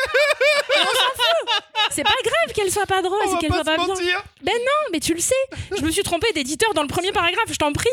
[1.94, 3.86] C'est pas grave qu'elle soit pas drôle, va qu'elle soit pas bien.
[3.86, 4.24] mentir.
[4.44, 4.52] Non,
[4.92, 5.34] mais tu le sais,
[5.76, 7.88] je me suis trompée d'éditeur dans le premier paragraphe, je t'en prie.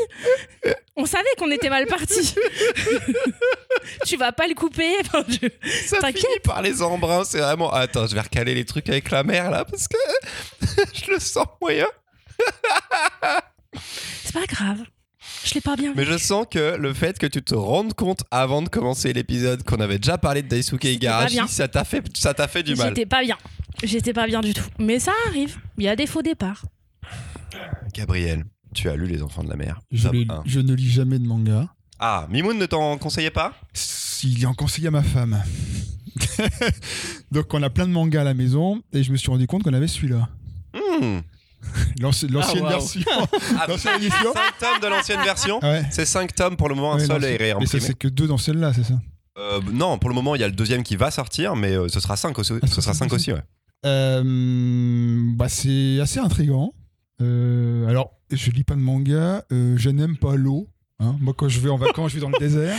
[0.96, 2.36] On savait qu'on était mal parti.
[4.06, 4.96] tu vas pas le couper.
[5.02, 5.48] enfin, je-
[5.88, 7.24] Ça finit par les embruns.
[7.24, 7.72] C'est vraiment.
[7.72, 9.98] Attends, je vais recaler les trucs avec la mère là parce que
[10.94, 11.88] je le sens moyen.
[14.24, 14.80] C'est pas grave.
[15.46, 15.96] Je l'ai pas bien vu.
[15.96, 19.64] Mais je sens que le fait que tu te rendes compte avant de commencer l'épisode
[19.64, 22.90] qu'on avait déjà parlé de Daisuke Igarashi, ça t'a fait, ça t'a fait du mal.
[22.90, 23.38] J'étais pas bien.
[23.84, 24.66] J'étais pas bien du tout.
[24.80, 25.58] Mais ça arrive.
[25.78, 26.66] Il y a des faux départs.
[27.94, 29.80] Gabriel, tu as lu Les Enfants de la Mer.
[29.92, 30.44] Je, Tome les- 1.
[30.46, 31.68] je ne lis jamais de manga.
[32.00, 33.54] Ah, Mimoun ne t'en conseillait pas?
[34.24, 35.42] Il en conseille à ma femme.
[37.32, 39.64] Donc on a plein de mangas à la maison et je me suis rendu compte
[39.64, 40.30] qu'on avait celui-là.
[40.74, 41.20] Hmm.
[42.00, 43.02] L'ancien- L'ancienne version.
[43.60, 44.34] Ah, L'ancienne édition.
[44.34, 45.84] 5 tomes de l'ancienne version Ah ouais.
[45.92, 47.82] C'est 5 tomes pour le moment, un seul est c'est- Mais ça réimprimé.
[47.84, 49.00] c'est que deux dans celle-là, c'est ça?
[49.38, 51.88] Euh, non, pour le moment, il y a le deuxième qui va sortir, mais euh,
[51.88, 52.54] ce sera 5 aussi.
[52.62, 53.42] Ah, ce sera 5 aussi, ouais.
[53.86, 56.74] Euh, bah, c'est assez intriguant.
[57.22, 60.70] Euh, alors, je lis pas de manga, euh, je n'aime pas l'eau.
[61.00, 61.16] hein.
[61.20, 62.78] Moi, quand je vais en vacances, je vais dans le désert,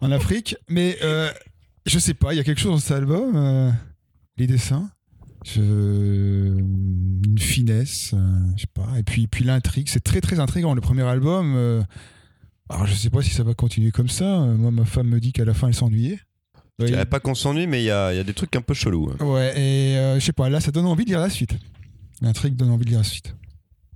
[0.00, 0.56] en Afrique.
[0.68, 0.96] Mais
[1.86, 3.74] je sais pas, il y a quelque chose dans cet album.
[4.36, 4.88] les dessins,
[5.44, 8.88] je- une finesse, euh, je sais pas.
[8.98, 10.74] Et puis, puis l'intrigue, c'est très très intriguant.
[10.74, 11.82] Le premier album, euh,
[12.68, 14.40] alors je sais pas si ça va continuer comme ça.
[14.46, 16.20] Moi, ma femme me dit qu'à la fin, elle s'ennuyait.
[16.78, 18.60] Je dirais pas qu'on s'ennuie, mais il y a, il y a des trucs un
[18.62, 19.10] peu chelous.
[19.18, 19.24] hein.
[19.24, 21.56] Ouais, et euh, je sais pas, là, ça donne envie de lire la suite.
[22.20, 23.34] L'intrigue donne envie de lire la suite.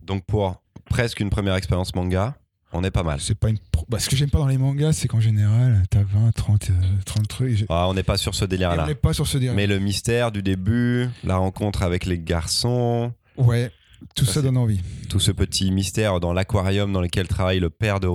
[0.03, 2.37] Donc pour presque une première expérience manga,
[2.73, 3.21] on est pas mal.
[3.21, 3.59] C'est pas une.
[3.71, 6.71] pro- bah, ce que j'aime pas dans les mangas, c'est qu'en général, t'as 20, 30,
[6.71, 7.67] euh, 30 trucs.
[7.69, 8.87] Ah, on n'est pas sur ce et on délire-là.
[8.87, 9.55] n'est pas sur ce délire.
[9.55, 13.71] Mais le mystère du début, la rencontre avec les garçons, Ouais,
[14.17, 14.81] tout Ça, donne envie.
[15.09, 18.09] tout ce petit mystère dans l'aquarium dans lequel travaille le père de.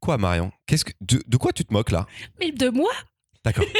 [0.00, 0.52] Quoi, Marion?
[0.66, 2.06] Qu'est-ce que de, de quoi tu te moques là?
[2.40, 2.90] Mais de moi?
[3.44, 3.64] D'accord.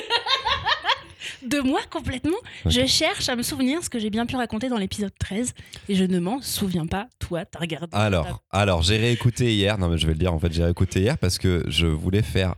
[1.43, 2.37] De moi complètement.
[2.65, 5.53] Je cherche à me souvenir ce que j'ai bien pu raconter dans l'épisode 13
[5.89, 7.07] et je ne m'en souviens pas.
[7.19, 7.89] Toi, t'as regardé.
[7.93, 9.77] Alors, alors j'ai réécouté hier.
[9.77, 10.33] Non, mais je vais le dire.
[10.33, 12.55] En fait, j'ai réécouté hier parce que je voulais faire.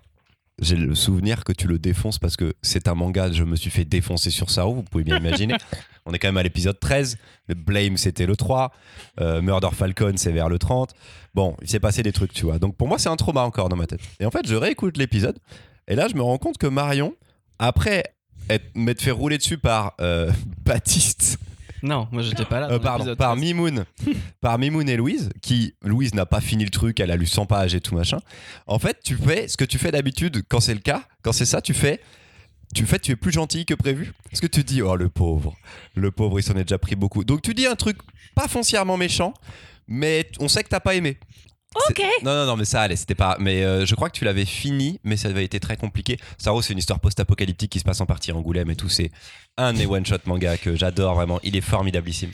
[0.60, 3.30] J'ai le souvenir que tu le défonces parce que c'est un manga.
[3.32, 4.76] Je me suis fait défoncer sur roue.
[4.76, 5.56] Vous pouvez bien imaginer.
[6.06, 7.18] On est quand même à l'épisode 13.
[7.48, 8.72] Le Blame, c'était le 3.
[9.20, 10.94] Euh, Murder Falcon, c'est vers le 30.
[11.34, 12.58] Bon, il s'est passé des trucs, tu vois.
[12.58, 14.00] Donc pour moi, c'est un trauma encore dans ma tête.
[14.20, 15.38] Et en fait, je réécoute l'épisode.
[15.88, 17.14] Et là, je me rends compte que Marion,
[17.59, 18.05] après
[18.49, 20.31] être- m'être fait rouler dessus par euh,
[20.64, 21.38] Baptiste
[21.83, 22.70] Non, moi j'étais pas là.
[22.72, 23.40] Euh, pardon, par 13.
[23.44, 23.85] Mimoun.
[24.40, 27.46] par Mimoun et Louise, qui, Louise n'a pas fini le truc, elle a lu 100
[27.46, 28.18] pages et tout machin.
[28.66, 31.46] En fait, tu fais ce que tu fais d'habitude quand c'est le cas, quand c'est
[31.46, 32.01] ça, tu fais.
[32.75, 34.12] Tu fais, tu es plus gentil que prévu.
[34.29, 35.55] Parce que tu dis, oh le pauvre,
[35.94, 37.22] le pauvre, il s'en est déjà pris beaucoup.
[37.22, 37.96] Donc tu dis un truc
[38.35, 39.35] pas foncièrement méchant,
[39.87, 41.16] mais on sait que t'as pas aimé.
[41.90, 42.02] Ok.
[42.22, 43.36] Non, non, non, mais ça allait, c'était pas.
[43.40, 46.18] Mais euh, je crois que tu l'avais fini, mais ça avait été très compliqué.
[46.44, 48.88] Wars, c'est une histoire post-apocalyptique qui se passe en partie à Angoulême et tout.
[48.88, 49.10] C'est
[49.56, 51.40] un de mes one-shot manga que j'adore vraiment.
[51.42, 52.30] Il est formidabilissime.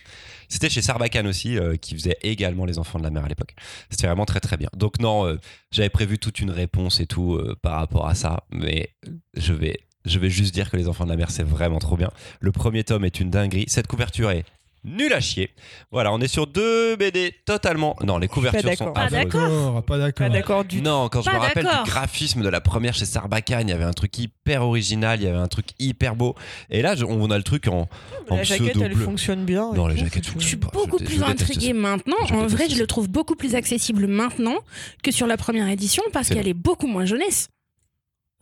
[0.49, 3.55] C'était chez Sarbacane aussi, euh, qui faisait également Les Enfants de la Mer à l'époque.
[3.91, 4.69] C'était vraiment très très bien.
[4.77, 5.39] Donc, non, euh,
[5.71, 8.91] j'avais prévu toute une réponse et tout par rapport à ça, mais
[9.35, 9.79] je vais.
[10.05, 12.11] Je vais juste dire que Les Enfants de la Mer, c'est vraiment trop bien.
[12.41, 13.67] Le premier tome est une dinguerie.
[13.69, 14.45] Cette couverture est
[14.85, 15.51] nulle à chier.
[15.91, 17.97] Voilà, on est sur deux BD totalement.
[18.03, 18.93] Non, les couvertures sont d'accord.
[18.93, 19.85] Pas d'accord.
[19.85, 20.27] Pas d'accord.
[20.29, 20.83] Pas d'accord du tout.
[20.85, 23.75] Non, quand je Pas me rappelle du graphisme de la première chez Sarbacane, il y
[23.75, 26.35] avait un truc hyper original, il y avait un truc hyper beau.
[26.71, 27.89] Et là, je- on a le truc en,
[28.29, 29.05] en La jaquette, pseudo elle bleu.
[29.05, 29.71] fonctionne bien.
[29.73, 30.69] Non, les jaquettes fonctionnent Je suis pas.
[30.73, 31.75] beaucoup je plus déteste intriguée ça.
[31.75, 32.17] maintenant.
[32.27, 34.57] Je En vrai, je le trouve beaucoup plus accessible maintenant
[35.03, 37.49] que sur la première édition parce qu'elle est beaucoup moins jeunesse.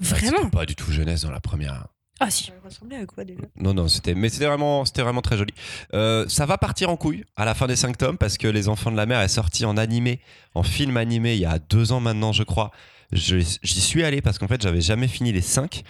[0.03, 1.87] Ah, Vraiment pas du tout jeunesse dans la première.
[2.21, 2.45] Ah si.
[2.45, 3.41] Ça ressemblait à quoi déjà?
[3.57, 5.55] Non, non, c'était, mais c'était vraiment, c'était vraiment très joli.
[5.95, 8.69] Euh, ça va partir en couille à la fin des 5 tomes parce que Les
[8.69, 10.21] Enfants de la Mer est sorti en animé,
[10.55, 12.71] en film animé il y a deux ans maintenant, je crois.
[13.13, 15.83] Je- J'y suis allé parce qu'en fait, j'avais jamais fini les 5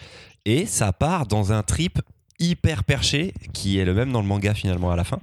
[0.47, 2.01] et ça part dans un trip
[2.39, 5.19] hyper perché qui est le même dans le manga finalement à la fin.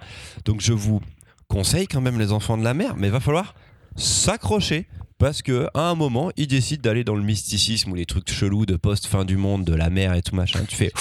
[0.46, 1.02] Donc, je vous
[1.48, 3.56] conseille quand même Les Enfants de la Mer, mais il va falloir
[3.98, 4.88] s'accrocher.
[5.20, 8.68] Parce que à un moment, ils décident d'aller dans le mysticisme ou les trucs chelous
[8.68, 10.60] de post-fin du monde, de la mer et tout machin.
[10.68, 10.92] Tu fais,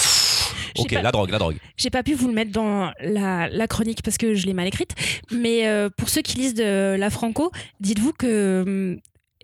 [0.75, 1.57] ok, pas- la drogue, la drogue.
[1.77, 4.65] J'ai pas pu vous le mettre dans la, la chronique parce que je l'ai mal
[4.65, 4.95] écrite.
[5.31, 8.99] Mais euh, pour ceux qui lisent de la Franco, dites-vous que hum,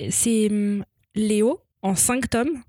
[0.09, 2.63] c'est hum, Léo en 5 tomes,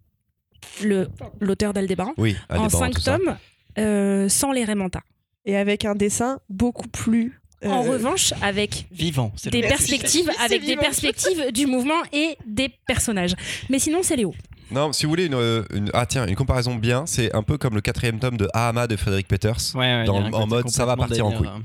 [0.83, 1.09] le-
[1.41, 3.17] l'auteur d'Aldébaran, Oui, en Aldebaran, 5 tout ça.
[3.19, 3.37] tomes
[3.79, 5.01] euh, sans les Raymanta.
[5.47, 7.41] Et avec un dessin beaucoup plus.
[7.65, 9.33] Euh, En revanche, avec Vivant.
[9.51, 13.35] des perspectives, avec des perspectives du mouvement et des personnages.
[13.71, 14.35] Mais sinon, c'est Léo.
[14.71, 17.59] Non, si vous voulez une, euh, une- ah tiens, une comparaison bien, c'est un peu
[17.59, 20.87] comme le quatrième tome de Ahama de Frédéric Peters, Ouais, ouais, Dans- en mode, ça
[20.87, 21.61] va partir en délire,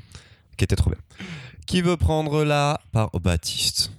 [0.58, 1.00] qui était trop bien.
[1.66, 3.92] Qui veut prendre la par oh, Baptiste?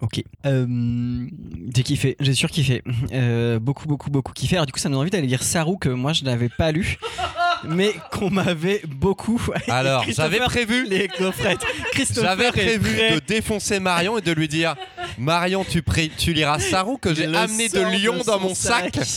[0.00, 0.22] Ok.
[0.44, 1.26] Euh,
[1.74, 2.82] j'ai kiffé, j'ai surkiffé.
[3.12, 4.56] Euh, beaucoup, beaucoup, beaucoup kiffé.
[4.56, 6.70] Alors, du coup, ça me donne envie d'aller lire Saru, que moi je n'avais pas
[6.70, 6.98] lu,
[7.64, 9.40] mais qu'on m'avait beaucoup.
[9.68, 11.56] Alors, j'avais prévu, Les coffrets.
[11.92, 13.14] Christopher j'avais prévu prêt.
[13.14, 14.74] de défoncer Marion et de lui dire
[15.18, 18.98] Marion, tu, pré- tu liras Saru que j'ai Le amené de Lyon dans mon sac.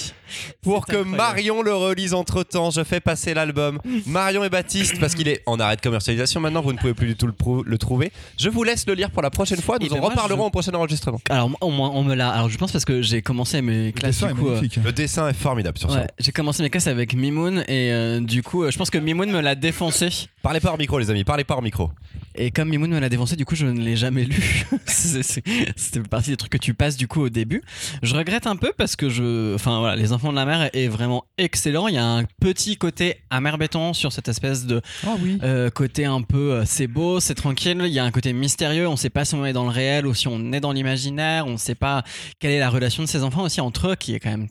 [0.61, 1.17] Pour que incroyable.
[1.17, 3.79] Marion le relise entre temps, je fais passer l'album.
[4.05, 7.07] Marion et Baptiste, parce qu'il est en arrêt de commercialisation maintenant, vous ne pouvez plus
[7.07, 7.33] du tout le,
[7.65, 8.11] le trouver.
[8.37, 10.43] Je vous laisse le lire pour la prochaine fois, nous Eh ben en moi, reparlerons
[10.43, 11.19] je- au prochain enregistrement.
[11.31, 12.29] Alors, on, on me l'a.
[12.29, 14.81] Alors, je pense parce que j'ai commencé mes Le classes dessin du est euh.
[14.85, 16.01] Le dessin est formidable sur ça.
[16.01, 18.97] Ouais, j'ai commencé mes classes avec Mimoun et euh, du coup, euh, je pense que
[18.97, 20.09] Mimoun me l'a défoncé.
[20.41, 21.91] Parlez pas hors micro, les amis, parlez pas hors micro.
[22.35, 24.65] Et comme Mimoun me l'a défoncé, du coup, je ne l'ai jamais lu.
[24.87, 27.61] C'était partie des trucs que tu passes du coup au début.
[28.03, 30.87] Je regrette un peu parce que je, enfin voilà, Les Enfants de la Mer est
[30.87, 31.87] vraiment excellent.
[31.87, 35.39] Il y a un petit côté amer béton sur cette espèce de Ah oui.
[35.43, 37.81] euh, côté un peu, euh, c'est beau, c'est tranquille.
[37.85, 38.87] Il y a un côté mystérieux.
[38.87, 40.71] On ne sait pas si on est dans le réel ou si on est dans
[40.71, 41.45] l'imaginaire.
[41.47, 42.03] On ne sait pas
[42.39, 44.47] quelle est la relation de ces enfants aussi entre eux, qui est quand même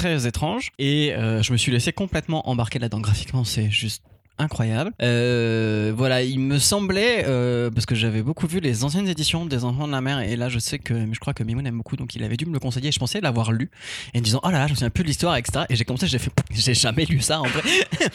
[0.00, 0.70] très étrange.
[0.78, 3.00] Et euh, je me suis laissé complètement embarquer là-dedans.
[3.00, 4.02] Graphiquement, c'est juste
[4.40, 4.92] incroyable.
[5.02, 9.64] Euh, voilà, il me semblait, euh, parce que j'avais beaucoup vu les anciennes éditions des
[9.64, 11.96] Enfants de la Mer, et là je sais que, je crois que Mimoun aime beaucoup,
[11.96, 13.70] donc il avait dû me le conseiller, je pensais l'avoir lu,
[14.14, 15.66] et en disant, oh là là, je me souviens plus de l'histoire, etc.
[15.68, 17.62] Et j'ai commencé, j'ai fait, j'ai jamais lu ça en vrai.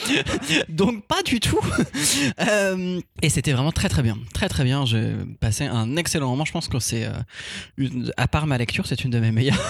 [0.69, 1.59] donc pas du tout.
[2.47, 4.85] Euh, et c'était vraiment très très bien, très très bien.
[4.85, 6.45] J'ai passé un excellent moment.
[6.45, 7.07] Je pense que c'est,
[8.17, 9.61] à part ma lecture, c'est une de mes meilleures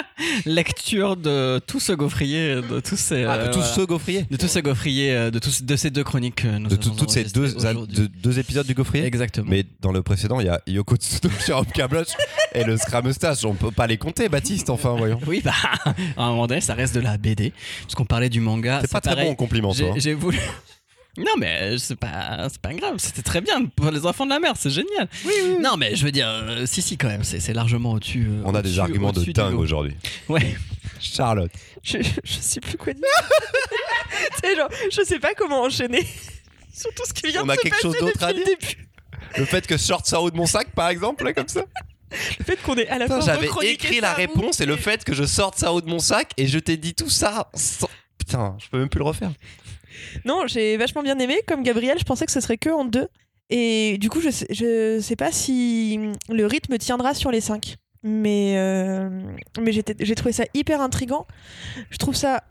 [0.46, 3.74] lectures de tout ce gaufrier, de tous ces, Ah, de tous voilà.
[3.74, 6.68] ceux gaufriers de tous ces gaufriers, euh, de, tous, de ces deux chroniques que nous
[6.68, 9.46] De toutes ces deux, de- deux épisodes du gaufrier Exactement.
[9.50, 10.94] Mais dans le précédent, il y a Yoko
[11.50, 12.08] Hopka Blush
[12.54, 13.44] et le Scramustage.
[13.44, 15.18] On peut pas les compter, Baptiste, enfin, voyons.
[15.26, 15.52] Oui, bah,
[16.16, 17.52] à un moment donné, ça reste de la BD.
[17.82, 18.78] Parce qu'on parlait du manga.
[18.82, 19.88] C'est pas très bon en compliment, toi.
[19.90, 19.94] hein.
[19.96, 20.38] j'ai voulu.
[21.16, 24.40] Non, mais c'est pas, c'est pas grave, c'était très bien pour les enfants de la
[24.40, 25.08] mer, c'est génial.
[25.60, 28.26] Non, mais je veux dire, euh, si, si, quand même, c'est c'est largement au-dessus.
[28.28, 29.58] euh, On a des au-dessus- arguments de au-dessus du dingue lot.
[29.60, 29.96] aujourd'hui.
[30.28, 30.56] Ouais.
[31.00, 31.52] Charlotte.
[31.82, 33.02] Je, je sais plus quoi dire.
[34.42, 36.04] C'est genre, je sais pas comment enchaîner.
[36.72, 38.44] Sur tout ce qui vient On de a se quelque passer chose d'autre à depuis
[38.44, 38.88] le début.
[39.36, 41.62] Le fait que je sorte ça haut de mon sac, par exemple, là, comme ça.
[42.38, 44.66] Le fait qu'on est à la Putain, fin J'avais rechroniqué écrit la ça, réponse et
[44.66, 47.10] le fait que je sorte ça haut de mon sac et je t'ai dit tout
[47.10, 47.50] ça.
[47.54, 49.32] sans- Putain, je peux même plus le refaire.
[50.24, 51.40] Non, j'ai vachement bien aimé.
[51.46, 53.08] Comme Gabriel, je pensais que ce serait que en deux.
[53.50, 55.98] Et du coup, je sais, sais pas si
[56.30, 57.76] le rythme tiendra sur les cinq.
[58.02, 59.08] Mais, euh,
[60.00, 61.26] j'ai trouvé ça hyper intrigant.
[61.90, 62.44] Je trouve ça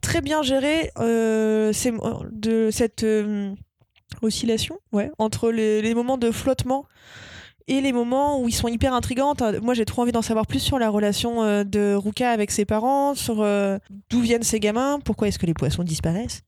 [0.00, 0.90] très bien géré.
[0.98, 1.72] euh,
[2.32, 3.04] de cette.
[3.04, 3.54] euh,
[4.22, 6.86] oscillation, ouais, entre les, moments de flottement
[7.66, 9.34] et les moments où ils sont hyper intrigants.
[9.34, 12.64] T'as- Moi, j'ai trop envie d'en savoir plus sur la relation de Ruka avec ses
[12.64, 13.36] parents, sur
[14.10, 16.42] d'où viennent ces gamins, pourquoi est-ce que les poissons disparaissent.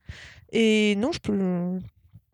[0.51, 1.79] Et non, je peux.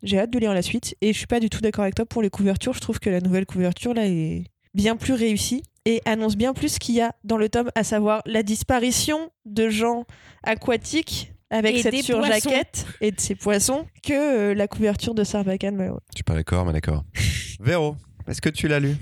[0.02, 0.96] J'ai hâte de lire la suite.
[1.00, 2.72] Et je suis pas du tout d'accord avec toi pour les couvertures.
[2.74, 6.68] Je trouve que la nouvelle couverture là est bien plus réussie et annonce bien plus
[6.74, 10.04] ce qu'il y a dans le tome, à savoir la disparition de gens
[10.42, 14.12] aquatiques avec Et cette surjaquette et de ces poissons que
[14.50, 15.76] euh, la couverture de Sarbacane.
[15.76, 16.00] malheureux.
[16.12, 17.04] Je suis pas d'accord, mais d'accord.
[17.60, 17.96] Véro,
[18.26, 18.96] est-ce que tu l'as lu?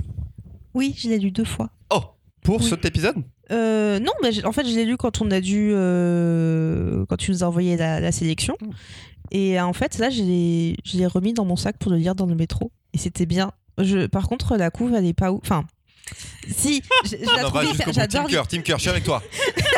[0.75, 1.71] Oui, je l'ai lu deux fois.
[1.91, 2.01] Oh
[2.43, 2.69] Pour Oui.
[2.69, 3.17] cet épisode?
[3.53, 5.73] Euh, non, mais en fait, je l'ai lu quand on a dû.
[5.75, 8.57] euh, quand tu nous as envoyé la, la sélection.
[9.31, 12.27] Et euh, en fait, là, je l'ai remis dans mon sac pour le lire dans
[12.27, 12.71] le métro.
[12.95, 13.53] Et c'était bien.
[13.79, 15.41] Je, par contre, la couve, elle est pas où.
[15.43, 15.65] Enfin.
[16.51, 17.77] Si, j'adore Team
[18.49, 19.23] Team Cœur, je suis avec toi.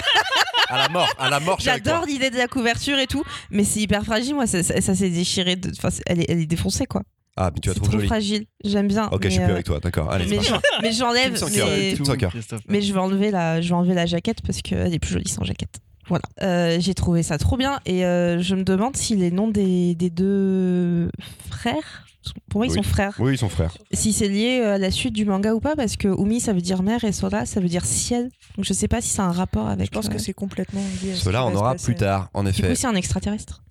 [0.69, 1.59] à la mort, à la mort.
[1.61, 4.35] J'adore l'idée de la couverture et tout, mais c'est hyper fragile.
[4.35, 5.57] Moi, ça, ça- ça s'est déchiré.
[5.57, 5.71] De...
[5.77, 7.03] Enfin, c'est- elle, est, elle est défoncée, quoi.
[7.37, 8.07] Ah, mais tu la trouves trop jolie.
[8.07, 8.47] fragile.
[8.65, 9.09] J'aime bien.
[9.11, 10.11] Ok, mais, je suis plus euh, avec toi, d'accord.
[10.13, 10.61] Allez, c'est mais pas grave.
[10.77, 11.33] j'en- mais j'enlève.
[11.35, 12.33] Team sans cœur, mais- Team sans cœur.
[12.69, 15.29] Mais je vais enlever la, je vais enlever la jaquette parce qu'elle est plus jolie
[15.29, 15.79] sans jaquette.
[16.09, 16.23] Voilà.
[16.43, 19.95] Euh, J'ai trouvé ça trop bien et euh, je me demande si les noms des,
[19.95, 21.11] des deux
[21.51, 22.05] frères,
[22.51, 22.77] pour moi ils Oui.
[22.77, 23.75] sont frères, Oui, ils sont frères.
[23.93, 26.53] si c'est lié euh, à la suite du manga ou pas parce que Umi ça
[26.53, 28.29] veut dire mer et Sora ça veut dire ciel.
[28.57, 29.87] Donc je sais pas si c'est un rapport avec.
[29.87, 31.13] Je pense euh, que c'est complètement lié.
[31.13, 31.85] à ce Cela, qui on se aura passer.
[31.87, 32.69] plus tard, en Du effet.
[32.69, 33.63] coup c'est un extraterrestre.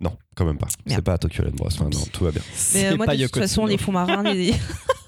[0.00, 0.68] Non, quand même pas.
[0.86, 1.66] C'est pas Tokyo Land Bros.
[1.66, 2.42] Enfin, non, tout va bien.
[2.74, 4.54] Mais euh, moi de toute façon les fonds marins, les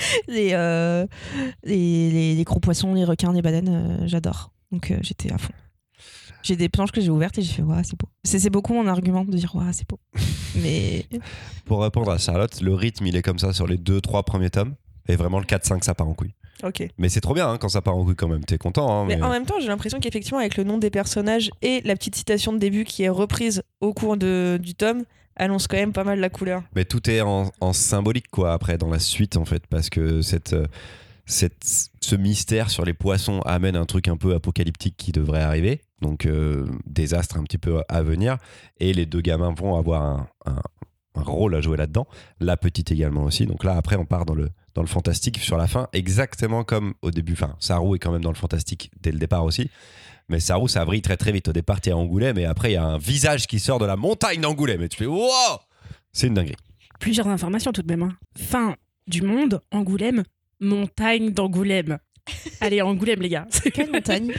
[0.28, 1.06] les, euh,
[1.64, 4.52] les, les, les gros poissons, les requins, les baleines, euh, j'adore.
[4.72, 5.52] Donc euh, j'étais à fond.
[6.42, 8.08] J'ai des planches que j'ai ouvertes et j'ai fait waouh c'est beau.
[8.24, 9.98] C'est c'est beaucoup mon argument de dire waouh c'est beau.
[10.56, 11.06] Mais
[11.66, 14.50] Pour répondre à Charlotte, le rythme, il est comme ça sur les deux, trois premiers
[14.50, 14.74] tomes.
[15.08, 16.34] Et vraiment, le 4-5, ça part en couille.
[16.64, 16.86] Ok.
[16.98, 18.44] Mais c'est trop bien hein, quand ça part en couille quand même.
[18.44, 19.02] T'es content.
[19.02, 21.80] Hein, Mais mais- en même temps, j'ai l'impression qu'effectivement, avec le nom des personnages et
[21.84, 25.04] la petite citation de début qui est reprise au cours de, du tome,
[25.36, 26.62] annonce quand même pas mal la couleur.
[26.74, 30.20] Mais tout est en, en symbolique, quoi, après, dans la suite, en fait, parce que
[30.20, 30.66] cette, euh,
[31.26, 35.80] cette, ce mystère sur les poissons amène un truc un peu apocalyptique qui devrait arriver.
[36.02, 38.36] Donc, euh, désastre un petit peu à venir.
[38.80, 40.62] Et les deux gamins vont avoir un, un-
[41.16, 42.06] un rôle à jouer là-dedans.
[42.40, 43.44] La petite également aussi.
[43.46, 46.94] Donc là, après, on part dans le, dans le fantastique sur la fin, exactement comme
[47.02, 47.32] au début.
[47.32, 49.70] Enfin, Saru est quand même dans le fantastique dès le départ aussi.
[50.28, 51.48] Mais Saru, ça vrille très très vite.
[51.48, 53.86] Au départ, t'es à Angoulême, et après, il y a un visage qui sort de
[53.86, 54.82] la montagne d'Angoulême.
[54.82, 55.28] Et tu fais, wow
[56.12, 56.54] C'est une dinguerie.
[57.00, 58.02] Plusieurs informations tout de même.
[58.02, 58.12] hein.
[58.38, 58.76] Fin
[59.08, 60.22] du monde, Angoulême,
[60.60, 61.98] montagne d'Angoulême.
[62.60, 63.46] Allez, Angoulême, les gars.
[63.74, 64.32] quelle montagne?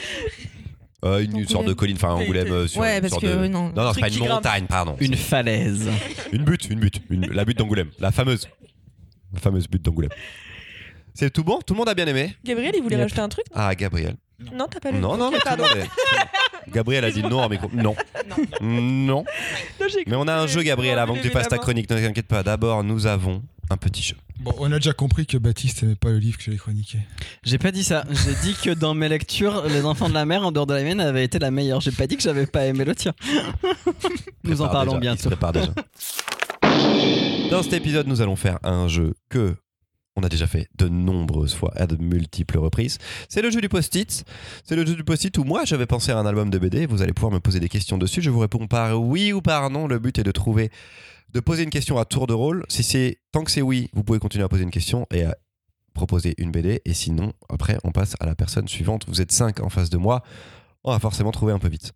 [1.04, 3.34] Euh, une, sorte de colline, enfin Angoulême euh, sur Ouais une parce sorte que de-
[3.34, 3.74] euh, non.
[3.76, 4.30] Non, non, c'est pas une grimpe.
[4.30, 4.96] montagne, pardon.
[5.00, 5.90] Une falaise.
[6.32, 7.02] Une butte, une butte.
[7.10, 7.90] Une- la butte d'Angoulême.
[8.00, 8.48] La fameuse.
[9.34, 10.12] La fameuse butte d'Angoulême.
[11.14, 11.60] C'est tout bon?
[11.66, 12.36] Tout le monde a bien aimé?
[12.44, 13.04] Gabriel, il voulait Yep.
[13.04, 13.46] rajouter un truc?
[13.54, 14.16] Ah, Gabriel.
[14.54, 17.40] Non, t'as pas lu Non, non, non, tout le monde est- Gabriel a dit non
[17.42, 17.70] en micro.
[17.74, 17.96] Non.
[18.62, 19.24] Non.
[19.80, 21.90] Non, j'ai Mais on a un jeu, Gabriel, avant que tu la ta chronique.
[21.90, 22.44] Ne t'inquiète pas.
[22.44, 24.16] D'abord, nous avons un petit jeu.
[24.40, 26.98] Bon, on a déjà compris que Baptiste aimait pas le livre que j'avais chroniqué.
[27.44, 28.04] J'ai pas dit ça.
[28.10, 30.82] J'ai dit que dans mes lectures, Les Enfants de la Mer, en dehors de la
[30.84, 31.82] mienne, avait été la meilleure.
[31.82, 33.14] J'ai pas dit que j'avais pas aimé le tien.
[34.44, 35.30] Nous en Prépare parlons déjà, il se bientôt.
[35.30, 35.74] prépare déjà.
[37.52, 39.58] Dans cet épisode, nous allons faire un jeu que
[40.16, 42.98] on a déjà fait de nombreuses fois, à de multiples reprises.
[43.28, 44.24] C'est le jeu du post-it.
[44.64, 46.86] C'est le jeu du post-it où moi j'avais pensé à un album de BD.
[46.86, 48.22] Vous allez pouvoir me poser des questions dessus.
[48.22, 49.86] Je vous réponds par oui ou par non.
[49.88, 50.72] Le but est de trouver,
[51.34, 52.64] de poser une question à tour de rôle.
[52.70, 55.36] Si c'est tant que c'est oui, vous pouvez continuer à poser une question et à
[55.94, 56.82] proposer une BD.
[56.86, 59.04] Et sinon, après, on passe à la personne suivante.
[59.10, 60.24] Vous êtes cinq en face de moi.
[60.86, 61.92] On va forcément trouver un peu vite.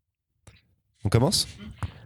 [1.05, 1.47] On commence?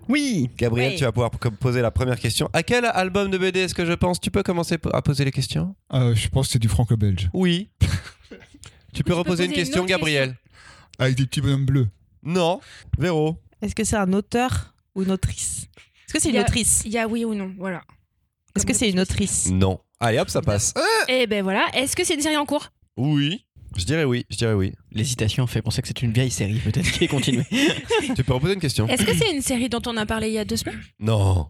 [0.10, 0.50] Oui.
[0.58, 0.98] Gabriel, Oui.
[0.98, 2.50] tu vas pouvoir poser la première question.
[2.54, 4.20] À quel album de BD est-ce que je pense?
[4.20, 5.76] Tu peux commencer à poser les questions?
[5.94, 7.30] Euh, je pense que c'est du franco-belge.
[7.34, 7.70] Oui.
[8.94, 10.36] tu peux reposer poser une question, Gabriel
[10.98, 11.88] Avec des petits bonhommes bleus.
[12.24, 12.60] Non.
[12.98, 15.68] Véro Est-ce que c'est un auteur ou une autrice?
[16.08, 16.82] Est-ce que c'est une a- autrice?
[16.86, 17.84] Il y a oui ou non, voilà.
[18.56, 19.48] Est-ce que c'est une autrice?
[19.52, 19.80] Non.
[20.00, 20.74] Allez hop, ça passe.
[21.08, 22.70] Eh ben voilà, est-ce que c'est une série en cours?
[22.98, 23.46] Oui.
[23.76, 24.26] Je dirais oui.
[24.30, 24.74] Je dirais oui.
[24.92, 27.46] L'hésitation fait penser que c'est une vieille série, peut-être qui est continuée.
[28.16, 30.34] tu peux reposer une question Est-ce que c'est une série dont on a parlé il
[30.34, 30.80] y a deux semaines?
[31.00, 31.48] Non.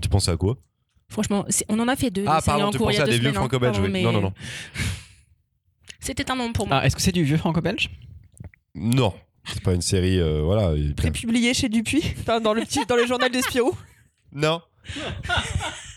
[0.00, 0.56] Tu pensais à quoi?
[1.08, 2.24] Franchement, c'est- on en a fait deux.
[2.26, 3.40] Ah, pardon, en tu cours pensais a à des vieux semaines, hein.
[3.40, 3.88] franco-belges, oui.
[3.90, 4.32] mais Non, non, non.
[6.00, 6.78] C'était un nom pour moi.
[6.80, 7.90] Ah, est-ce que c'est du vieux franco-belge?
[8.74, 9.12] Non.
[9.44, 10.18] C'est pas une série.
[10.20, 10.74] euh, voilà.
[10.76, 13.76] il- Prépublié chez Dupuis, enfin dans le petit, dans le journal des Spirou.
[14.32, 14.60] Non.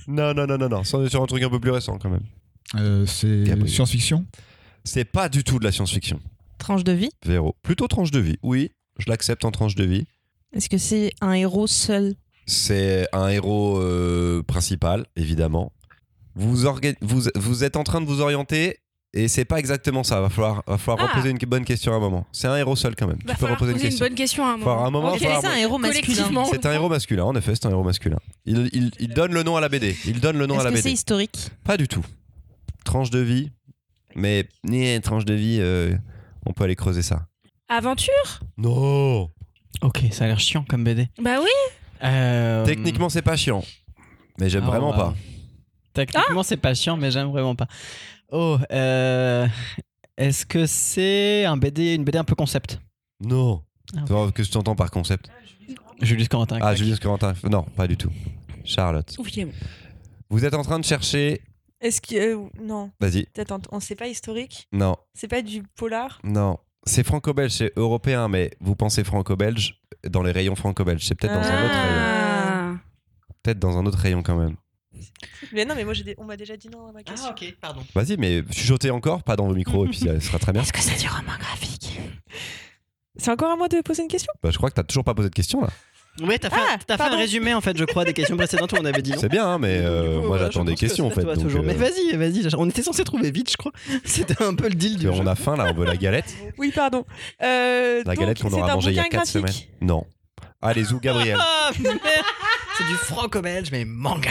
[0.08, 0.82] non, non, non, non, non.
[0.94, 2.24] On est sur un truc un peu plus récent quand même.
[2.76, 4.26] Euh, c'est science-fiction.
[4.84, 6.20] C'est pas du tout de la science-fiction.
[6.58, 7.56] Tranche de vie Véro.
[7.62, 8.38] Plutôt tranche de vie.
[8.44, 8.72] Oui.
[9.00, 10.06] Je l'accepte en tranche de vie.
[10.54, 12.16] Est-ce que c'est un héros seul
[12.46, 15.72] C'est un héros euh, principal, évidemment.
[16.36, 16.56] Vous,
[17.02, 18.78] vous, vous êtes en train de vous orienter
[19.14, 20.20] Et c'est pas exactement ça.
[20.22, 21.12] Va falloir, va falloir Ah.
[21.16, 22.26] reposer une bonne question à un moment.
[22.32, 23.20] C'est un héros seul quand même.
[23.26, 24.58] Va tu peux reposer poser une bonne question à un
[24.92, 25.14] moment.
[25.14, 26.46] un C'est un héros masculin.
[26.52, 28.18] C'est un héros masculin, en effet, c'est un héros masculin.
[28.46, 29.96] Il, il- il donne le nom à la BD.
[30.06, 30.94] Il donne le nom à Est-ce la que c'est BD.
[30.94, 31.50] historique?
[31.64, 32.04] Pas du tout.
[32.84, 33.52] Tranche de vie.
[34.16, 35.96] Mais, ni tranche de vie, euh,
[36.46, 37.28] on peut aller creuser ça.
[37.70, 38.42] Aventure?
[38.58, 39.32] Non
[39.82, 41.10] Ok, ça a l'air chiant comme BD.
[41.20, 41.50] Bah oui.
[42.04, 43.64] Euh, Techniquement, c'est pas chiant.
[44.40, 44.98] Mais j'aime ah, vraiment wow.
[44.98, 45.14] pas.
[45.94, 47.68] Techniquement, c'est pas chiant, mais j'aime vraiment pas.
[48.32, 49.48] Oh, euh,
[50.18, 52.80] est-ce que c'est un BD, une BD un peu concept?
[53.22, 53.64] Non.
[53.96, 54.08] Ah, ok.
[54.08, 55.30] Toi, Qu'est-ce que tu entends par concept?
[56.02, 56.58] Julius Corentin.
[56.58, 56.78] Ah, claque.
[56.78, 57.34] Julius Corentin.
[57.50, 58.12] Non, pas du tout.
[58.66, 59.16] Charlotte.
[60.30, 61.42] Vous êtes en train de chercher.
[61.84, 62.16] Est-ce que.
[62.16, 63.26] euh, non, Vas-y.
[63.28, 66.20] peut-être on- on sait pas historique Non, C'est pas du polar?
[66.24, 66.58] Non.
[66.86, 69.80] C'est franco-belge, c'est européen, mais vous pensez franco-belge
[70.10, 71.06] dans les rayons franco-belge.
[71.06, 72.02] C'est peut-être dans un autre rayon.
[72.02, 72.74] Ah.
[73.44, 74.56] Peut-être dans un autre rayon quand même.
[75.54, 77.28] Mais non, mais moi j'ai des- on m'a déjà dit non à ma question.
[77.30, 77.84] Ah, ok, pardon.
[77.96, 80.62] Vas-y, mais chuchotez encore, pas dans vos micros, et puis ça sera très bien.
[80.62, 82.00] Est-ce que c'est du roman graphique?
[83.18, 84.32] C'est encore à moi de poser une question?
[84.42, 85.70] Bah, je crois que t'as toujours pas posé de question là.
[86.22, 87.16] Oui, t'as fait, Ah, t'as fait pardon.
[87.16, 89.18] un résumé en fait, je crois, des questions précédentes où on avait dit non.
[89.20, 91.16] C'est bien, hein, mais euh, moi voilà, j'attends je des pense que questions en c'est
[91.16, 91.22] fait.
[91.24, 91.62] toi donc, toujours.
[91.62, 93.72] euh, Mais vas-y, vas-y, on était censé trouver vite, je crois.
[94.06, 95.28] C'était un peu le deal du on jeu.
[95.28, 96.36] a faim là, on veut la galette.
[96.60, 97.04] Oui, pardon.
[97.42, 99.54] Euh, La donc, galette qu'on c'est aura un mangée il y a bouquin 4 semaines.
[99.82, 100.06] Non.
[100.62, 101.38] Allez, Zou Gabriel.
[101.42, 101.98] Ah, merde.
[102.78, 104.30] c'est du franco-belge, mais manga.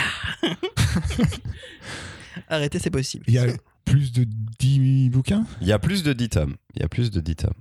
[2.48, 3.24] Arrêtez, c'est possible.
[3.28, 3.46] Il y a
[3.84, 4.24] plus de
[4.58, 5.44] 10 bouquins?
[5.60, 6.54] Il y a plus de 10 tomes.
[6.74, 7.54] Il y a plus de 10 tomes.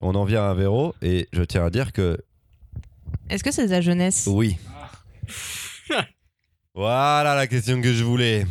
[0.00, 2.18] On en vient à Véro et je tiens à dire que
[3.30, 4.56] Est-ce que c'est de la jeunesse oui.
[6.74, 8.46] voilà la question que je voulais.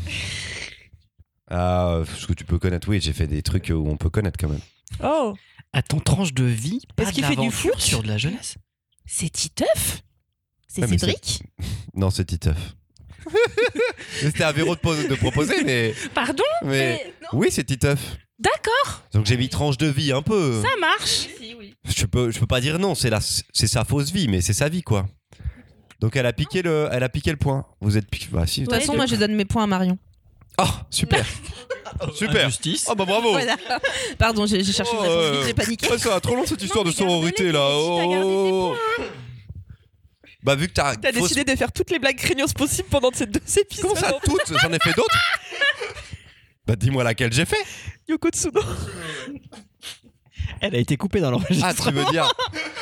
[1.50, 4.38] Ah, ce que tu peux connaître, oui, j'ai fait des trucs où on peut connaître
[4.40, 4.62] quand même.
[5.04, 5.36] Oh
[5.72, 8.08] À ton tranche de vie, pas Est-ce de qu'il fait du l'aventure foot sur de
[8.08, 8.56] la jeunesse?
[9.06, 10.02] C'est Titeuf?
[10.68, 11.44] C'est Ouais, mais Cédric?
[11.94, 12.76] Non, c'est Titeuf.
[14.20, 15.94] C'était à Véro de, de proposer, mais.
[16.14, 16.44] Pardon?
[16.66, 17.14] mais...
[17.32, 18.18] Oui, c'est Titeuf.
[18.40, 20.62] D'accord, Donc j'ai mis tranche de vie un peu.
[20.62, 21.28] ça marche.
[21.86, 24.54] Je peux, je peux pas dire non, c'est la- c'est sa fausse vie, mais c'est
[24.54, 25.06] sa vie quoi.
[26.00, 27.66] Donc elle a piqué le, elle a piqué le point.
[27.80, 28.62] Vous êtes, pi- bah si.
[28.62, 29.98] De toute façon, moi je donne mes points à Marion.
[30.60, 31.26] Oh super,
[32.16, 32.48] super.
[32.50, 32.86] Justice.
[32.90, 33.32] Oh bah bravo.
[33.32, 33.56] Voilà.
[34.18, 35.90] Pardon, j'ai cherché Oh, euh, j'ai paniqué.
[35.90, 37.70] Ouais, ça va trop long cette histoire Non, de sororité là.
[37.72, 38.76] Oh.
[40.44, 40.96] Bah vu que t'as.
[40.96, 43.86] T'as fausse- décidé de faire toutes les blagues craignos possibles pendant ces deux épisodes.
[43.88, 44.58] Comment ça toutes?
[44.62, 45.18] J'en ai fait d'autres?
[46.68, 47.64] bah dis-moi laquelle j'ai fait.
[48.08, 48.62] Yoko Tsuno.
[50.62, 51.74] Elle a été coupée dans Ah l'enregistrement.
[52.01, 52.32] tu veux dire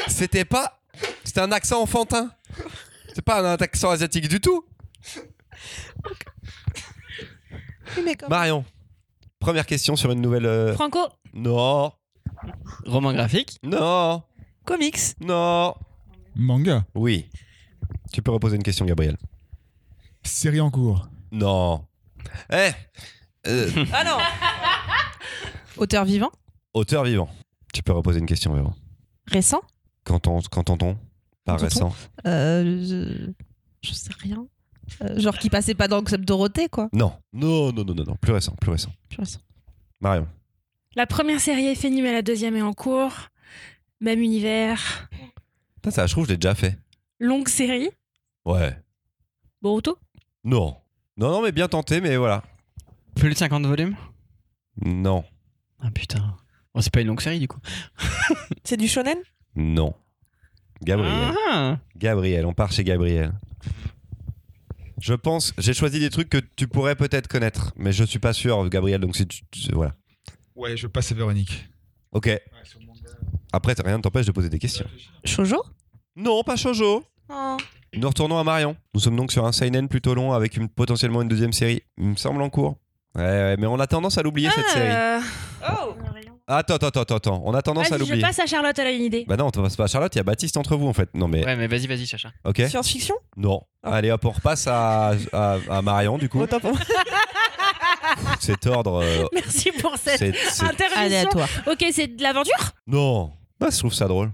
[0.07, 0.79] C'était pas,
[1.23, 2.31] c'était un accent enfantin.
[3.13, 4.65] C'est pas un accent asiatique du tout.
[7.97, 8.63] Oui, mais comme- Marion,
[9.39, 10.45] première question sur une nouvelle.
[10.45, 10.99] euh, Franco,
[11.33, 11.91] Non,
[12.85, 13.57] Roman graphique.
[13.63, 14.23] non,
[14.65, 15.15] Comics.
[15.19, 15.75] non.
[16.35, 16.85] Manga.
[16.95, 17.29] Oui.
[18.13, 19.17] Tu peux reposer une question, Gabriel.
[20.23, 21.07] Série en cours.
[21.31, 21.85] Non.
[22.51, 22.71] Eh
[23.47, 24.17] euh, Ah non
[25.81, 26.29] Auteur vivant
[26.75, 27.27] Auteur vivant.
[27.73, 28.71] Tu peux reposer une question, Véro.
[29.25, 29.61] Récent
[30.03, 30.95] Qu'entend- Qu'entend-on
[31.43, 31.91] par récent
[32.27, 33.31] euh, je...
[33.81, 34.45] je sais rien.
[35.01, 36.87] Euh, genre qui passait pas dans le club Dorothée, quoi.
[36.93, 37.13] Non.
[37.33, 38.15] Non, non, non, non, non.
[38.15, 38.91] Plus récent, plus récent.
[39.09, 39.39] Plus récent.
[40.01, 40.27] Marion.
[40.95, 43.13] la première série est finie, mais la deuxième est en cours.
[44.01, 45.09] Même univers.
[45.77, 46.77] Putain, ça, je trouve je l'ai déjà fait.
[47.19, 47.89] Longue série.
[48.45, 48.77] Ouais.
[49.63, 49.97] Boruto.
[50.43, 50.77] Non.
[51.17, 52.43] Non, non, mais bien tenté, mais voilà.
[53.15, 53.95] Plus de 50 volumes?
[54.79, 55.23] Non.
[55.81, 56.35] Ah putain.
[56.73, 57.59] Oh, c'est pas une longue série du coup.
[58.63, 59.17] C'est du shonen?
[59.55, 59.93] Non.
[60.83, 61.33] Gabriel.
[61.49, 61.77] Ah.
[61.97, 63.33] Gabriel, on part chez Gabriel.
[64.99, 68.33] Je pense, j'ai choisi des trucs que tu pourrais peut-être connaître, mais je suis pas
[68.33, 69.41] sûr, Gabriel, donc si tu.
[69.51, 69.95] tu- voilà.
[70.55, 71.67] Ouais, je passe à Véronique.
[72.11, 72.29] Ok.
[73.51, 74.85] Après, rien ne t'empêche de poser des questions.
[75.25, 75.61] Shoujo?
[76.15, 77.03] Non, pas Shoujo.
[77.29, 77.57] Oh.
[77.93, 78.77] Nous retournons à Marion.
[78.93, 81.81] Nous sommes donc sur un seinen plutôt long avec une, potentiellement une deuxième série.
[81.97, 82.77] Il me semble en cours.
[83.15, 85.23] Ouais, ouais, mais on a tendance à l'oublier cette série.
[85.69, 85.93] Oh
[86.47, 87.41] Attends, attends, attends, attends.
[87.45, 88.21] On a tendance à Vas-y, je l'oublier.
[88.21, 89.23] passe à Charlotte, elle a une idée.
[89.27, 91.09] Bah non, on passe pas à Charlotte, il y a Baptiste entre vous en fait.
[91.13, 92.31] Non mais, Ouais, mais vas-y, vas-y, Chacha.
[92.43, 92.61] ok.
[92.67, 93.15] Science-fiction?
[93.37, 93.61] Non.
[93.83, 93.93] Ah.
[93.95, 96.41] Allez hop, on repasse à, à, à Marion du coup.
[96.41, 96.79] Autant pour moi.
[98.39, 99.01] Cet ordre.
[99.03, 101.01] euh, Merci pour cette c'est- c'est- intervention.
[101.05, 101.47] Aléatoire.
[101.67, 102.71] Ok, c'est de l'aventure?
[102.87, 103.31] Non.
[103.59, 104.31] Bah, je trouve ça drôle.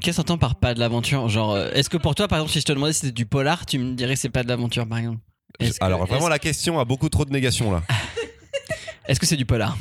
[0.00, 1.28] Qu'est-ce qu'on entend par pas de l'aventure?
[1.28, 3.26] Genre, euh, est-ce que pour toi, par exemple, si je te demandais si c'était du
[3.26, 5.20] polar, tu me dirais que c'est pas de l'aventure, par exemple?
[5.60, 7.82] Est-ce que- Alors vraiment, est-ce- la question a beaucoup trop de négation là.
[9.08, 9.76] Est-ce que c'est du polar?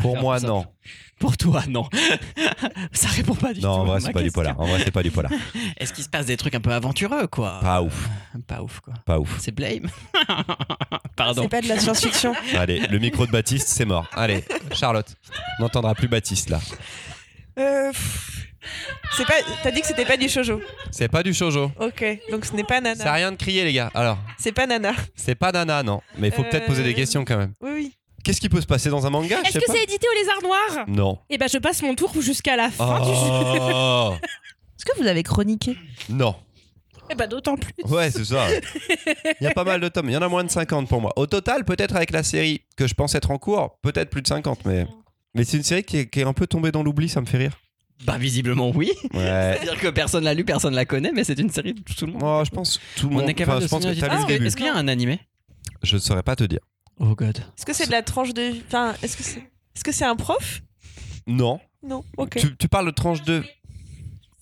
[0.00, 0.46] Pour moi, ça.
[0.46, 0.64] non.
[1.18, 1.88] Pour toi, non.
[2.92, 3.66] ça répond pas du tout.
[3.66, 4.42] Non, en à vrai, c'est pas du question.
[4.42, 4.60] polar.
[4.60, 5.30] En vrai, c'est pas du polar.
[5.78, 7.60] Est-ce qu'il se passe des trucs un peu aventureux, quoi?
[7.60, 8.08] Pas ouf.
[8.46, 8.94] Pas ouf, quoi.
[9.04, 9.36] Pas ouf.
[9.40, 9.88] C'est Blame.
[11.16, 11.42] Pardon.
[11.42, 12.34] C'est pas de la science-fiction.
[12.56, 14.08] Allez, le micro de Baptiste, c'est mort.
[14.14, 15.14] Allez, Charlotte.
[15.58, 16.60] On n'entendra plus Baptiste là.
[17.58, 17.92] Euh,
[19.16, 19.34] c'est pas.
[19.62, 20.60] T'as dit que c'était pas du shoujo.
[20.90, 21.70] C'est pas du shoujo.
[21.78, 23.12] Ok, donc ce n'est pas C'est Nana.
[23.12, 23.90] rien de crier, les gars.
[23.94, 24.92] Alors, C'est pas Nana.
[25.14, 26.00] c'est pas Nana, non.
[26.16, 27.52] Mais il faut Euh, peut-être poser des questions quand même.
[27.60, 27.92] Oui, oui.
[28.24, 29.38] Qu'est-ce qui peut se passer dans un manga?
[29.44, 30.84] Je Est-ce que c'est édité au lézard noir?
[30.88, 31.18] Non.
[31.28, 33.70] Eh ben, je passe mon tour jusqu'à la fin du jeu.
[33.74, 35.76] Oh Est-ce que vous l'avez chroniqué?
[36.08, 36.34] Non.
[37.10, 37.72] Eh ben, d'autant plus.
[37.84, 38.46] Ouais, c'est ça.
[39.40, 40.08] Il y a pas mal de tomes.
[40.08, 41.12] Il y en a moins de 50 pour moi.
[41.16, 44.28] Au total, peut-être avec la série que je pense être en cours, peut-être plus de
[44.28, 44.86] 50, mais.
[45.34, 47.26] Mais c'est une série qui est, qui est un peu tombée dans l'oubli, ça me
[47.26, 47.58] fait rire.
[48.04, 48.90] Bah, visiblement, oui.
[49.14, 49.56] Ouais.
[49.60, 52.12] C'est-à-dire que personne l'a lu, personne la connaît, mais c'est une série de tout le
[52.12, 52.20] monde.
[52.22, 53.28] Moi, je pense tout le On monde.
[53.30, 54.28] est capable enfin, de je pense signer que un t'as lu titre.
[54.28, 54.46] le Ah, début.
[54.46, 55.20] Est-ce qu'il y a un animé?
[55.82, 56.60] Je ne saurais pas te dire.
[56.98, 57.38] Oh god.
[57.38, 58.52] Est-ce que c'est de la tranche de.
[58.66, 59.40] Enfin, est-ce que c'est.
[59.74, 60.62] Est-ce que c'est un prof?
[61.26, 61.60] Non.
[61.82, 62.36] Non, ok.
[62.36, 63.42] Tu, tu parles de tranche 2.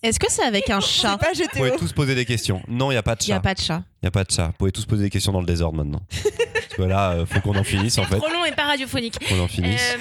[0.03, 1.17] Est-ce que c'est avec un chat?
[1.17, 2.61] Pas Vous pouvez tous poser des questions.
[2.67, 3.41] Non, il n'y a pas de Il n'y a chat.
[3.41, 3.83] pas de chat.
[4.01, 4.47] Il n'y a pas de chat.
[4.47, 6.01] Vous pouvez tous poser des questions dans le désordre maintenant.
[6.53, 8.17] Parce que là, euh, faut qu'on en finisse en fait.
[8.17, 9.17] Trop long et pas radiophonique.
[9.27, 9.95] Qu'on en finisse.
[9.95, 9.97] Euh,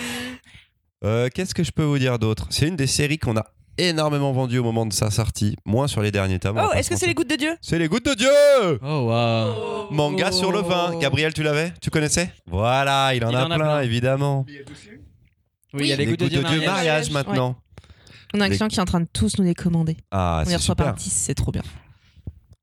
[1.03, 2.47] Euh, Qu'est-ce que je peux vous dire d'autre?
[2.51, 3.47] C'est une des séries qu'on a
[3.89, 5.57] énormément vendues au moment de sa sortie.
[5.65, 6.61] Moins sur les derniers tomes.
[6.63, 7.57] Oh, est-ce que c'est les gouttes de Dieu?
[7.61, 8.29] C'est les gouttes de Dieu
[8.83, 9.91] Oh waouh.
[9.93, 10.99] Manga sur le vin.
[10.99, 11.73] Gabriel, tu l'avais?
[11.81, 12.33] Tu connaissais?
[12.47, 13.81] Voilà, il en, Il a, en a plein, plein.
[13.83, 14.45] évidemment.
[15.73, 16.67] Oui, il y a les, les gouttes de Dieu mariage.
[16.67, 17.57] mariage maintenant.
[18.35, 19.97] On a un Les- client qui est en train de tous nous les commander.
[20.11, 21.03] Ah, On les reçoit par super.
[21.03, 21.63] 10, c'est trop bien.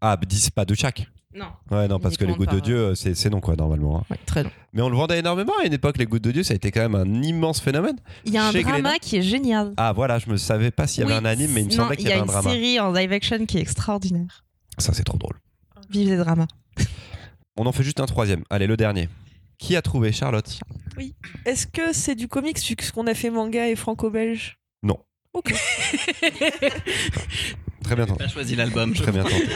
[0.01, 1.07] Ah, 10 pas de chaque.
[1.37, 1.45] Non.
[1.69, 3.99] Ouais, non, On parce que les gouttes de Dieu, euh, c'est c'est non, quoi, normalement.
[3.99, 4.03] hein.
[4.09, 4.49] Ouais, très long.
[4.73, 6.71] Mais on le vendait énormément à une époque, les gouttes de Dieu, ça a été
[6.71, 7.97] quand même un immense phénomène.
[8.25, 8.99] Il y a un Chez drama Glénat.
[8.99, 9.73] qui est génial.
[9.77, 11.71] Ah, voilà, je me savais pas s'il y avait Oui, un anime, mais il me
[11.71, 12.49] non, semblait qu'il y a avait un une drama.
[12.49, 14.43] série en live action qui est extraordinaire.
[14.79, 15.39] Ça, c'est trop drôle.
[15.91, 16.47] Vive les dramas.
[17.55, 18.43] On en fait juste un troisième.
[18.49, 19.07] Allez, le dernier.
[19.59, 20.59] Qui a trouvé Charlotte?
[21.45, 24.57] Est-ce que c'est du comics vu ce qu'on a fait manga et franco-belge?
[24.83, 24.97] Non.
[25.33, 25.53] Ok.
[27.87, 28.23] Très bien tenté.
[28.25, 28.93] T'as choisi l'album.
[28.93, 29.47] Très bien tenté.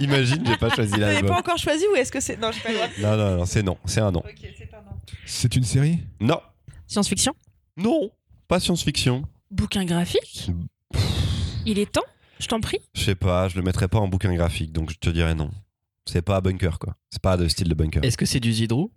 [0.00, 1.30] Imagine, j'ai pas choisi Vous n'avez l'album.
[1.30, 2.36] pas encore choisi ou est-ce que c'est.
[2.36, 2.88] Non, j'ai pas le droit.
[3.00, 3.78] Non, non, non, c'est non.
[3.84, 4.20] C'est un non.
[4.20, 4.96] Ok, c'est un non.
[5.24, 5.98] C'est une série?
[6.20, 6.40] Non.
[6.86, 7.34] Science-fiction?
[7.76, 8.10] Non.
[8.48, 9.22] Pas science-fiction.
[9.50, 10.50] Bouquin graphique?
[11.66, 12.04] Il est temps,
[12.38, 12.78] je t'en prie?
[12.94, 15.50] Je sais pas, je le mettrais pas en bouquin graphique, donc je te dirais non.
[16.06, 16.96] C'est pas bunker, quoi.
[17.10, 18.02] C'est pas de style de bunker.
[18.02, 18.90] Est-ce que c'est du Zidrou?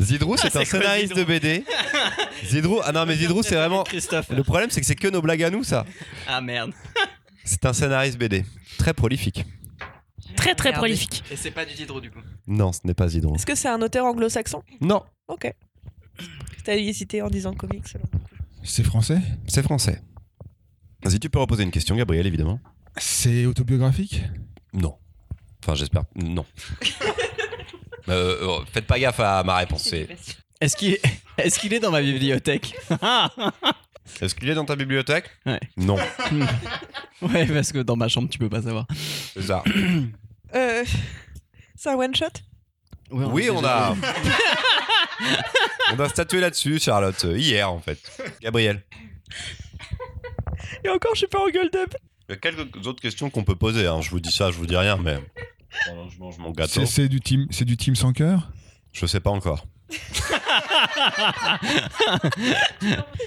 [0.00, 1.64] Zidrou, c'est Ah, un c'est quoi, scénariste de BD.
[2.44, 3.84] Zidrou, ah non, mais Zidrou, c'est vraiment.
[3.84, 4.28] Christophe.
[4.30, 5.84] Le problème, c'est que c'est que nos blagues à nous, ça.
[6.26, 6.72] Ah merde.
[7.46, 8.42] C'est un scénariste BD.
[8.78, 9.44] Très prolifique.
[10.34, 10.78] Très très Regardez.
[10.78, 11.22] prolifique.
[11.30, 12.20] Et c'est pas du Zidrou du coup.
[12.46, 13.34] Non, ce n'est pas Zidrou.
[13.36, 14.62] Est-ce que c'est un auteur anglo-saxon?
[14.80, 15.52] Non, Ok.
[16.64, 17.84] T'as hésité en disant comics.
[18.62, 19.18] C'est français?
[19.46, 20.00] C'est français.
[21.02, 22.58] Vas-y, tu peux reposer une question, Gabriel, évidemment.
[22.96, 24.22] C'est autobiographique?
[24.72, 24.96] Non.
[25.62, 26.04] Enfin, j'espère.
[26.16, 26.46] Non.
[28.08, 29.82] Euh, euh, faites pas gaffe à ma réponse.
[29.84, 30.08] c'est-
[30.60, 31.02] Est-ce qu'il est...
[31.38, 32.74] Est, qu'il est dans ma bibliothèque
[34.20, 35.58] Est-ce qu'il est dans ta bibliothèque Ouais.
[35.76, 35.96] Non,
[37.22, 38.86] Ouais, parce que dans ma chambre, tu peux pas savoir.
[39.34, 39.64] c'est ça.
[40.54, 40.84] Euh,
[41.74, 42.26] c'est un one shot
[43.10, 43.96] Oui, on a.
[45.92, 47.98] on a statué là-dessus, Charlotte, euh, hier en fait.
[48.42, 48.82] Gabriel.
[50.84, 51.94] Et encore, je suis pas en gueule up.
[52.28, 53.86] Il y a quelques autres questions qu'on peut poser.
[53.86, 54.00] hein.
[54.02, 55.18] Je vous dis ça, je vous dis rien, mais.
[55.86, 56.72] Pendant que je mange mon gâteau.
[56.72, 58.50] C'est c'est du team, c'est du team sans cœur?
[58.92, 59.66] Je sais pas encore.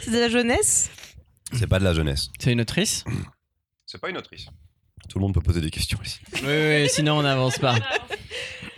[0.01, 0.89] C'est de la jeunesse?
[1.53, 2.29] C'est pas de la jeunesse.
[2.39, 3.03] C'est une autrice?
[3.85, 4.47] C'est pas une autrice.
[5.09, 6.19] Tout le monde peut poser des questions ici.
[6.33, 7.75] Oui, oui, sinon on n'avance pas.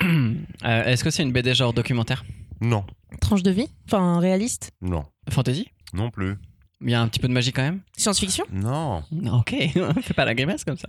[0.01, 2.23] Euh, Est-ce que c'est une BD genre documentaire?
[2.61, 2.85] Non,
[3.19, 3.67] Tranche de vie?
[3.85, 4.71] Enfin, réaliste?
[4.81, 5.67] Non, Fantasy?
[5.93, 6.35] Non plus.
[6.81, 7.81] Il y a un petit peu de magie quand même?
[7.97, 8.45] Science-fiction?
[8.51, 9.03] Non.
[9.33, 9.53] Ok,
[10.01, 10.87] fais pas la grimace comme ça.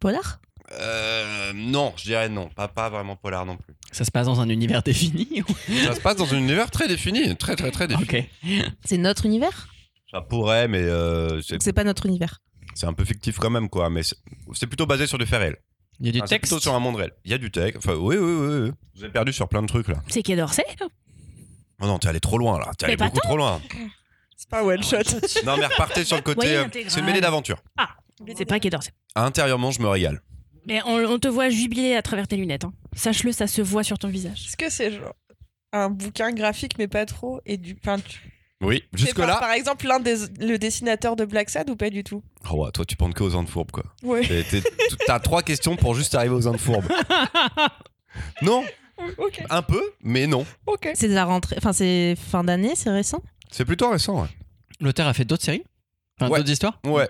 [0.00, 0.40] Polar?
[0.72, 2.48] Euh, non, je dirais non.
[2.48, 3.74] Pas, pas vraiment polar non plus.
[3.92, 6.88] Ça se passe dans un univers défini ou- Ça se passe dans un univers très
[6.88, 8.04] défini, très très très défini.
[8.04, 8.68] Ok.
[8.84, 9.68] C'est notre univers?
[10.10, 12.40] Ça pourrait, mais euh, c'est pas notre univers.
[12.74, 13.90] c'est un peu fictif quand même, quoi.
[13.90, 14.16] Mais c'est
[14.52, 15.56] c'est plutôt basé sur des faits réels.
[16.00, 16.50] Il y a du Ah, c'est texte.
[16.52, 17.12] plutôt sur un monde réel.
[17.24, 17.76] Il y a du texte.
[17.78, 18.70] Enfin, oui, oui, oui, oui.
[18.96, 19.96] Vous avez perdu sur plein de trucs là.
[20.08, 20.64] C'est Quai d'Orsay
[21.80, 22.70] Oh non, t'es allé trop loin là.
[22.78, 23.60] T'es allé pas beaucoup trop loin.
[24.36, 24.96] C'est pas un one shot.
[25.44, 26.56] Non, mais repartez sur le côté.
[26.56, 27.58] Euh, c'est une mêlée d'aventure.
[28.36, 28.90] C'est pas Quai d'Orsay.
[29.14, 30.20] Intérieurement, je me régale.
[30.66, 32.64] Mais on, on te voit jubilé à travers tes lunettes.
[32.64, 32.72] hein.
[32.94, 34.44] Sache-le, ça se voit sur ton visage.
[34.48, 35.14] Est-ce que c'est genre
[35.72, 39.98] un bouquin graphique mais pas trop et du tu- Oui, c'est jusque par, exemple l'un
[40.00, 42.22] des le dessinateur de Black Sad ou pas du tout?
[42.50, 43.84] Oh, ouais, toi, tu penses que aux Indes fourbes, quoi.
[44.02, 44.22] Ouais.
[45.06, 46.86] T'as trois questions pour juste arriver aux Indes fourbes.
[48.42, 48.64] non,
[49.18, 49.42] Ok.
[49.50, 50.46] un peu, mais non.
[50.66, 50.90] Ok.
[50.94, 51.56] C'est de la rentrée.
[51.58, 53.20] Enfin, c'est fin d'année, c'est récent?
[53.50, 54.28] C'est plutôt récent, ouais.
[54.80, 55.64] L'auteur a fait d'autres séries?
[56.20, 56.38] Enfin, Ouais.
[56.38, 56.80] d'autres histoires?
[56.86, 57.08] Ouais.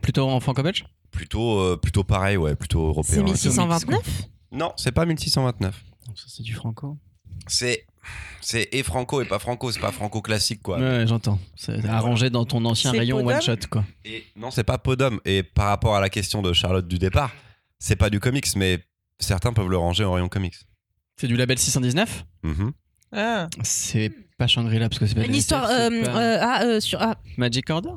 [0.00, 3.14] Plutôt en franco-belge Plutôt, euh, plutôt pareil, ouais, plutôt européen.
[3.14, 3.30] C'est ouais.
[3.30, 5.84] 1629 Non, c'est pas 1629.
[6.14, 6.98] Ça, c'est du franco.
[7.46, 7.86] C'est.
[8.40, 10.78] C'est et franco et pas franco, c'est pas franco classique quoi.
[10.78, 11.40] Ouais, j'entends.
[11.56, 13.84] C'est arrangé dans ton ancien C'est rayon one shot, quoi.
[14.04, 15.18] Et non, c'est pas Podum.
[15.24, 17.32] Et par rapport à la question de Charlotte du départ,
[17.80, 18.78] c'est pas du comics, mais
[19.18, 20.54] certains peuvent le ranger en rayon comics.
[21.16, 22.72] C'est du label 619 Mhm.
[23.10, 23.48] Ah.
[23.64, 25.64] C'est pas Shangri-La parce que c'est pas Une des histoire.
[25.68, 27.00] Euh, pas- euh, ah, euh, sur.
[27.02, 27.90] Ah, Magic Order?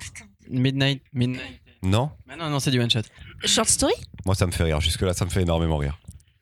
[0.50, 1.04] Midnight.
[1.14, 1.59] Midnight.
[1.82, 3.02] Non Ah non, non, c'est du one shot.
[3.46, 3.94] short story
[4.26, 4.82] Moi, ça me fait rire.
[4.82, 5.98] Jusque-là, ça me fait énormément rire.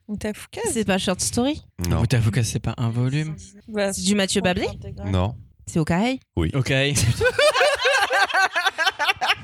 [0.10, 2.00] Mutafuka C'est pas Short Story Non.
[2.00, 3.36] Ou t'avoues que c'est pas un volume
[3.68, 4.66] Bah, C'est du Mathieu Bablé
[5.06, 5.36] Non.
[5.66, 6.72] C'est Okaï Ok.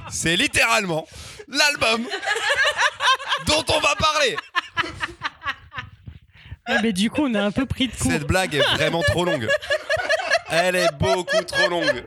[0.09, 1.05] C'est littéralement
[1.47, 2.07] l'album
[3.47, 4.35] dont on va parler.
[6.65, 8.09] Ah, mais du coup, on a un peu pris de court.
[8.11, 9.49] Cette blague est vraiment trop longue.
[10.49, 12.05] Elle est beaucoup trop longue.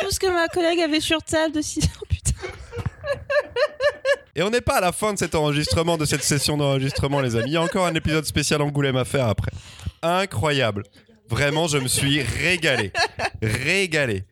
[0.00, 2.23] Tout ce que ma collègue avait sur table de 6 ans, putain.
[4.36, 7.36] Et on n'est pas à la fin de cet enregistrement, de cette session d'enregistrement, les
[7.36, 7.50] amis.
[7.50, 9.52] Il y a encore un épisode spécial Angoulême à faire après.
[10.02, 10.82] Incroyable.
[11.28, 12.92] Vraiment, je me suis régalé.
[13.42, 14.24] Régalé.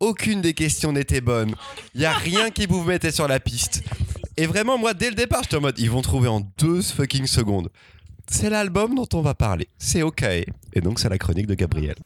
[0.00, 1.54] Aucune des questions n'était bonne.
[1.94, 3.82] Il y a rien qui vous mettait sur la piste.
[4.38, 7.26] Et vraiment, moi, dès le départ, j'étais en mode, ils vont trouver en deux fucking
[7.26, 7.68] secondes.
[8.26, 9.68] C'est l'album dont on va parler.
[9.76, 10.22] C'est OK.
[10.22, 11.96] Et donc, c'est la chronique de Gabriel.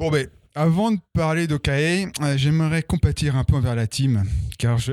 [0.00, 0.10] Bon,
[0.54, 4.24] avant de parler d'Okae, euh, j'aimerais compatir un peu envers la team,
[4.56, 4.92] car je,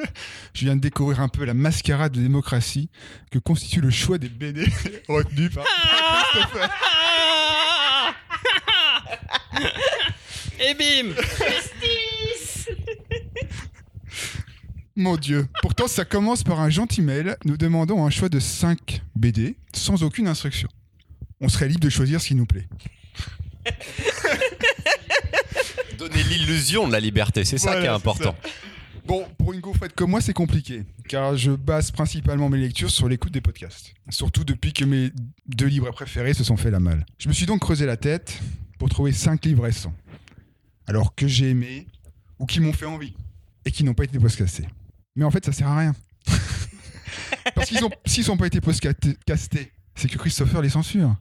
[0.52, 2.90] je viens de découvrir un peu la mascarade de démocratie
[3.30, 4.66] que constitue le choix des BD
[5.08, 5.64] retenus par
[6.32, 6.70] Christopher.
[10.58, 11.14] Et bim
[14.96, 15.46] Mon Dieu.
[15.60, 20.02] Pourtant, ça commence par un gentil mail nous demandant un choix de 5 BD sans
[20.02, 20.68] aucune instruction.
[21.40, 22.66] On serait libre de choisir ce qui nous plaît.
[25.98, 28.36] Donner l'illusion de la liberté, c'est ça Voilà, qui est important.
[29.06, 33.08] Bon, pour une gaufrette comme moi, c'est compliqué, car je base principalement mes lectures sur
[33.08, 33.94] l'écoute des podcasts.
[34.08, 35.12] Surtout depuis que mes
[35.46, 37.06] deux livres préférés se sont fait la malle.
[37.18, 38.40] Je me suis donc creusé la tête
[38.78, 39.94] pour trouver cinq livres récents.
[40.88, 41.86] Alors que j'ai aimé,
[42.38, 43.14] ou qui m'ont fait envie,
[43.64, 44.66] et qui n'ont pas été podcastés.
[45.14, 45.94] Mais en fait, ça sert à rien.
[47.54, 47.90] Parce qu'ils ont,
[48.28, 51.16] n'ont pas été podcastés, c'est que Christopher les censure.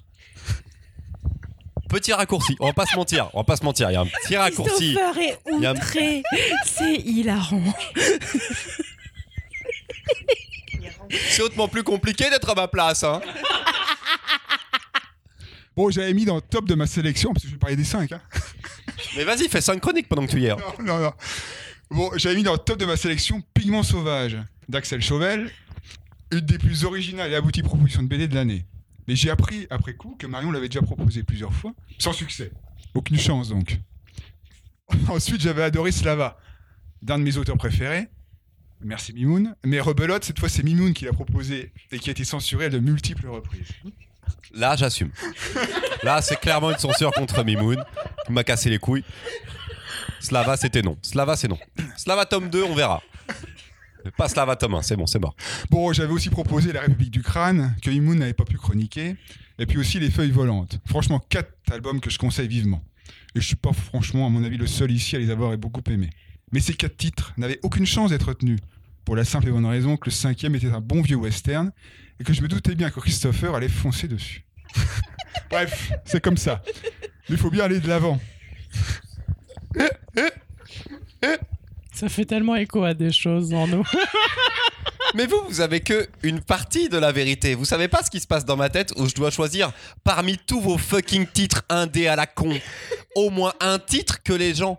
[1.89, 4.01] Petit raccourci, on va pas se mentir, on va pas se mentir, il y a
[4.01, 4.95] un petit raccourci.
[5.19, 6.23] Est Il y a un- outré.
[6.65, 7.61] C'est hilarant.
[11.29, 13.21] C'est hautement plus compliqué d'être à ma place, hein.
[15.75, 17.83] Bon, j'avais mis dans le top de ma sélection, parce que je vais parler des
[17.83, 18.11] cinq.
[18.13, 18.21] hein.
[19.17, 20.51] Mais vas-y, fais 5 chroniques pendant que tu y es.
[20.51, 20.57] hein.
[20.79, 21.11] Non, non, non.
[21.91, 24.37] Bon, j'avais mis dans le top de ma sélection Pigment Sauvage
[24.69, 25.51] d'Axel Chauvel,
[26.31, 28.65] une des plus originales et abouties propositions de BD de l'année.
[29.07, 32.51] Mais j'ai appris après coup que Marion l'avait déjà proposé plusieurs fois, sans succès.
[32.93, 33.79] Aucune chance donc.
[35.09, 36.37] Ensuite, j'avais adoré Slava,
[37.01, 38.07] d'un de mes auteurs préférés.
[38.81, 39.55] Merci Mimoun.
[39.63, 42.69] Mais Rebelote, cette fois, c'est Mimoun qui l'a proposé et qui a été censuré à
[42.69, 43.69] de multiples reprises.
[44.53, 45.11] Là, j'assume.
[46.03, 47.83] Là, c'est clairement une censure contre Mimoun.
[48.25, 49.03] qui m'a cassé les couilles.
[50.19, 50.97] Slava, c'était non.
[51.01, 51.59] Slava, c'est non.
[51.97, 53.01] Slava tome 2, on verra.
[54.11, 55.35] Pas Slava tome 1, c'est bon, c'est mort.
[55.69, 59.15] Bon, j'avais aussi proposé La République du Crâne, que Imoun n'avait pas pu chroniquer,
[59.57, 60.79] et puis aussi Les Feuilles Volantes.
[60.85, 62.83] Franchement, quatre albums que je conseille vivement.
[63.35, 65.81] Et je suis pas, franchement, à mon avis, le seul ici à les avoir beaucoup
[65.89, 66.09] aimés.
[66.51, 68.59] Mais ces quatre titres n'avaient aucune chance d'être retenus,
[69.03, 71.71] pour la simple et bonne raison que le cinquième était un bon vieux western,
[72.19, 74.45] et que je me doutais bien que Christopher allait foncer dessus.
[75.49, 76.61] Bref, c'est comme ça.
[77.29, 78.19] Mais il faut bien aller de l'avant.
[81.95, 83.83] Ça fait tellement écho à des choses en nous.
[85.15, 87.55] Mais vous, vous avez que une partie de la vérité.
[87.55, 89.71] Vous savez pas ce qui se passe dans ma tête où je dois choisir
[90.03, 92.53] parmi tous vos fucking titres indés à la con,
[93.15, 94.77] au moins un titre que les gens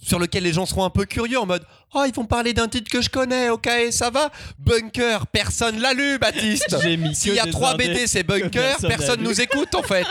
[0.00, 1.64] sur lequel les gens seront un peu curieux en mode
[1.94, 4.30] Oh, ils vont parler d'un titre que je connais, ok, ça va?
[4.58, 9.22] Bunker, personne l'a lu, Baptiste J'ai mis S'il y a trois BD, c'est Bunker, personne
[9.22, 10.06] nous écoute en fait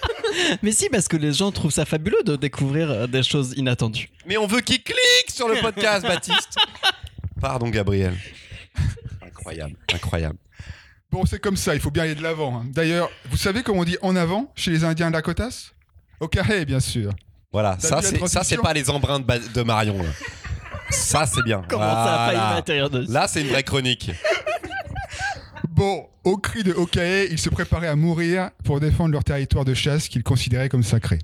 [0.62, 4.08] Mais si, parce que les gens trouvent ça fabuleux de découvrir euh, des choses inattendues.
[4.26, 6.56] Mais on veut qu'ils cliquent sur le podcast, Baptiste
[7.40, 8.14] Pardon, Gabriel.
[9.26, 10.36] Incroyable, incroyable.
[11.10, 12.60] Bon, c'est comme ça, il faut bien aller de l'avant.
[12.60, 12.66] hein.
[12.70, 15.72] D'ailleurs, vous savez comment on dit en avant chez les Indiens Dakotas
[16.20, 17.12] Au carré, bien sûr.
[17.52, 19.98] Voilà, ça c'est ça c'est pas les embruns de, Ba- de Marion.
[19.98, 20.08] là.
[20.90, 21.62] Ça c'est bien.
[21.68, 22.54] Comment ça a failli Voilà.
[22.56, 24.10] l'intérieur de Là c'est une vraie chronique.
[25.68, 29.74] Bon, au cri de Okae, ils se préparaient à mourir pour défendre leur territoire de
[29.74, 31.18] chasse qu'ils considéraient comme sacré.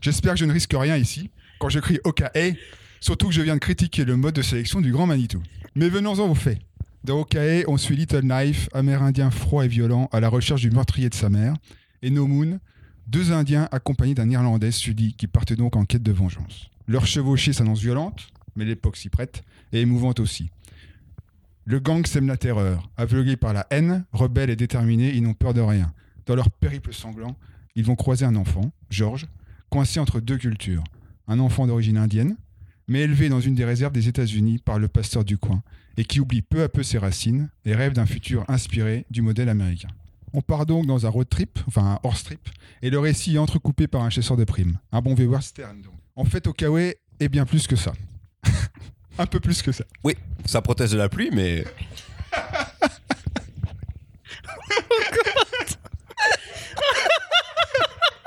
[0.00, 2.54] J'espère que je ne risque rien ici quand je crie Okae,
[3.00, 5.42] surtout que je viens de critiquer le mode de sélection du Grand Manitou.
[5.74, 6.58] Mais venons-en aux faits.
[7.04, 11.08] Dans Okae, on suit Little Knife, amérindien froid et violent, à la recherche du meurtrier
[11.08, 11.54] de sa mère,
[12.02, 12.58] et No Moon,
[13.06, 16.70] deux Indiens accompagnés d'un Irlandais sudi qui partent donc en quête de vengeance.
[16.86, 20.50] Leur chevauchée s'annonce violente, mais l'époque s'y prête, et émouvante aussi.
[21.64, 22.90] Le gang sème la terreur.
[22.96, 25.92] Aveuglés par la haine, rebelles et déterminés, ils n'ont peur de rien.
[26.26, 27.36] Dans leur périple sanglant,
[27.74, 29.26] ils vont croiser un enfant, George,
[29.70, 30.84] coincé entre deux cultures.
[31.28, 32.36] Un enfant d'origine indienne,
[32.88, 35.62] mais élevé dans une des réserves des États-Unis par le pasteur du coin,
[35.96, 39.48] et qui oublie peu à peu ses racines et rêve d'un futur inspiré du modèle
[39.48, 39.88] américain.
[40.32, 42.48] On part donc dans un road trip, enfin un horse trip,
[42.80, 44.78] et le récit est entrecoupé par un chasseur de primes.
[44.90, 45.92] Un bon vieux western donc.
[46.16, 46.78] En fait, Okawe
[47.20, 47.92] est bien plus que ça.
[49.18, 49.84] un peu plus que ça.
[50.04, 50.14] Oui,
[50.44, 51.64] ça protège de la pluie, mais...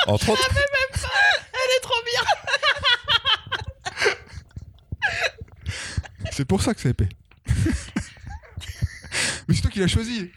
[0.07, 0.41] Entre autres...
[0.47, 0.63] Ah, même
[1.01, 1.09] pas.
[1.53, 2.21] Elle est trop bien
[6.31, 7.09] C'est pour ça que c'est épais.
[9.47, 10.31] Mais c'est toi qui l'as choisi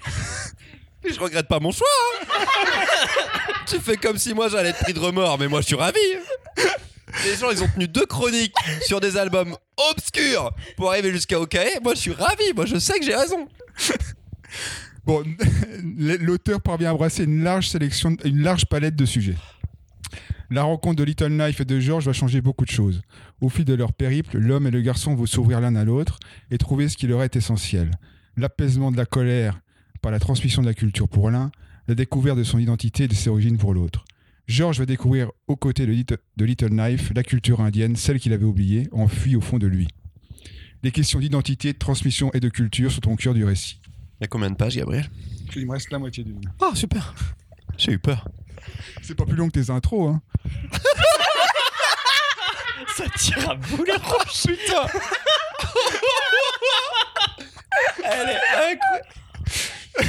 [1.13, 1.87] je regrette pas mon choix.
[2.31, 2.45] hein.
[3.67, 5.99] tu fais comme si moi j'allais être pris de remords, mais moi je suis ravi.
[7.25, 9.57] Les gens, ils ont tenu deux chroniques sur des albums
[9.91, 11.81] obscurs pour arriver jusqu'à OKE.
[11.83, 12.53] Moi, je suis ravi.
[12.55, 13.49] Moi, je sais que j'ai raison.
[15.07, 15.25] Bon,
[16.21, 19.37] l'auteur parvient à brasser une large sélection, une large palette de sujets.
[20.51, 23.01] La rencontre de Little Knife et de George va changer beaucoup de choses.
[23.41, 26.19] Au fil de leur périple, l'homme et le garçon vont s'ouvrir l'un à l'autre
[26.51, 27.91] et trouver ce qui leur est essentiel.
[28.37, 29.59] L'apaisement de la colère
[30.01, 31.51] par la transmission de la culture pour l'un,
[31.87, 34.05] la découverte de son identité et de ses origines pour l'autre.
[34.47, 38.33] George va découvrir aux côtés de Little, de Little Knife la culture indienne, celle qu'il
[38.33, 39.89] avait oubliée, enfuie au fond de lui.
[40.83, 43.81] Les questions d'identité, de transmission et de culture sont au cœur du récit.
[44.21, 45.09] Il y a combien de pages, Gabriel?
[45.55, 46.53] Il me reste la moitié du livre.
[46.61, 47.15] Oh, super.
[47.77, 48.27] J'ai eu peur.
[49.03, 50.23] C'est pas plus long que tes intros, hein.
[52.97, 54.47] Ça tire à boulet rouge.
[54.47, 54.87] Putain
[58.05, 59.09] Elle est incroyable.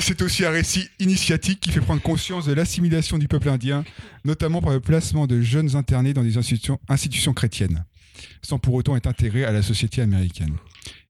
[0.00, 3.84] C'est aussi un récit initiatique qui fait prendre conscience de l'assimilation du peuple indien,
[4.24, 7.84] notamment par le placement de jeunes internés dans des institutions, institutions chrétiennes,
[8.42, 10.56] sans pour autant être intégrés à la société américaine.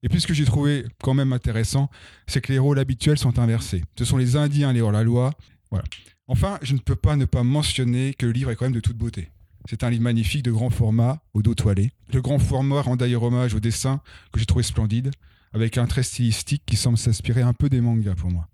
[0.01, 1.89] Et puis ce que j'ai trouvé quand même intéressant,
[2.27, 3.83] c'est que les rôles habituels sont inversés.
[3.97, 5.33] Ce sont les Indiens les hors-la-loi.
[5.69, 5.85] Voilà.
[6.27, 8.79] Enfin, je ne peux pas ne pas mentionner que le livre est quand même de
[8.79, 9.29] toute beauté.
[9.65, 11.91] C'est un livre magnifique de grand format, au dos toilé.
[12.13, 14.01] Le grand format rend d'ailleurs hommage au dessin
[14.31, 15.11] que j'ai trouvé splendide,
[15.53, 18.47] avec un trait stylistique qui semble s'inspirer un peu des mangas pour moi.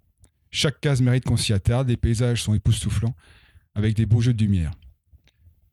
[0.52, 3.16] Chaque case mérite qu'on s'y attarde, les paysages sont époustouflants,
[3.76, 4.72] avec des beaux jeux de lumière.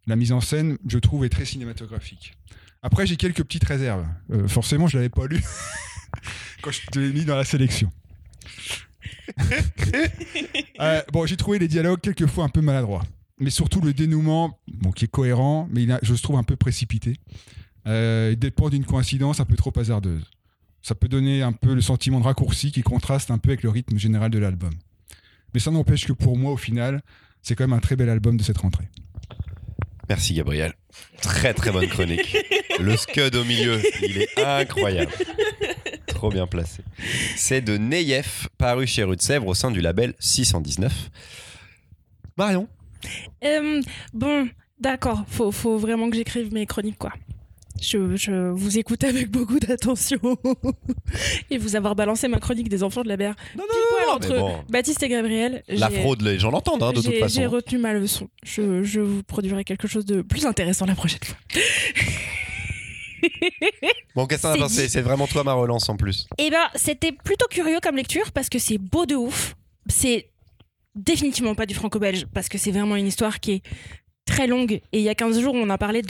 [0.07, 2.35] La mise en scène, je trouve, est très cinématographique.
[2.83, 4.05] Après, j'ai quelques petites réserves.
[4.33, 5.41] Euh, forcément, je l'avais pas lu
[6.63, 7.91] quand je te l'ai mis dans la sélection.
[10.81, 13.03] Euh, bon, j'ai trouvé les dialogues quelquefois un peu maladroits,
[13.39, 16.43] mais surtout le dénouement, bon, qui est cohérent, mais il a- je le trouve un
[16.45, 17.17] peu précipité.
[17.87, 20.25] Euh, il dépend d'une coïncidence un peu trop hasardeuse.
[20.83, 23.71] Ça peut donner un peu le sentiment de raccourci qui contraste un peu avec le
[23.71, 24.73] rythme général de l'album.
[25.55, 27.03] Mais ça n'empêche que pour moi, au final,
[27.43, 28.89] c'est quand même un très bel album de cette rentrée.
[30.09, 30.75] Merci, Gabriel.
[31.21, 32.37] Très, très bonne chronique.
[32.81, 35.13] Le scud au milieu, il est incroyable.
[36.07, 36.83] Trop bien placé.
[37.37, 41.11] C'est de Neyef, paru chez Rue de Sèvres au sein du label 619.
[42.37, 42.69] Marion?
[43.45, 43.81] Euh,
[44.13, 44.49] bon,
[44.81, 47.13] d'accord, faut, faut vraiment que j'écrive mes chroniques, quoi.
[47.81, 50.21] Je, je vous écoute avec beaucoup d'attention
[51.51, 53.35] et vous avoir balancé ma chronique des enfants de la berre.
[53.57, 55.65] Non, non, entre bon, Baptiste et Gabriel.
[55.69, 57.49] la fraude, les gens l'entendent, hein, de toute j'ai- J'ai façon.
[57.49, 58.29] retenu ma leçon.
[58.45, 61.37] Je, je vous produirai quelque chose de plus intéressant la prochaine fois.
[64.15, 64.89] Bon, qu'est-ce pensé.
[64.89, 66.27] C'est vraiment toi ma relance en plus.
[66.39, 69.55] Eh ben, c'était plutôt curieux comme lecture parce que c'est beau de ouf.
[69.89, 70.29] C'est
[70.95, 73.63] définitivement pas du franco-belge parce que c'est vraiment une histoire qui est
[74.27, 74.81] très longue.
[74.93, 76.03] Et il y a 15 jours, on a parlé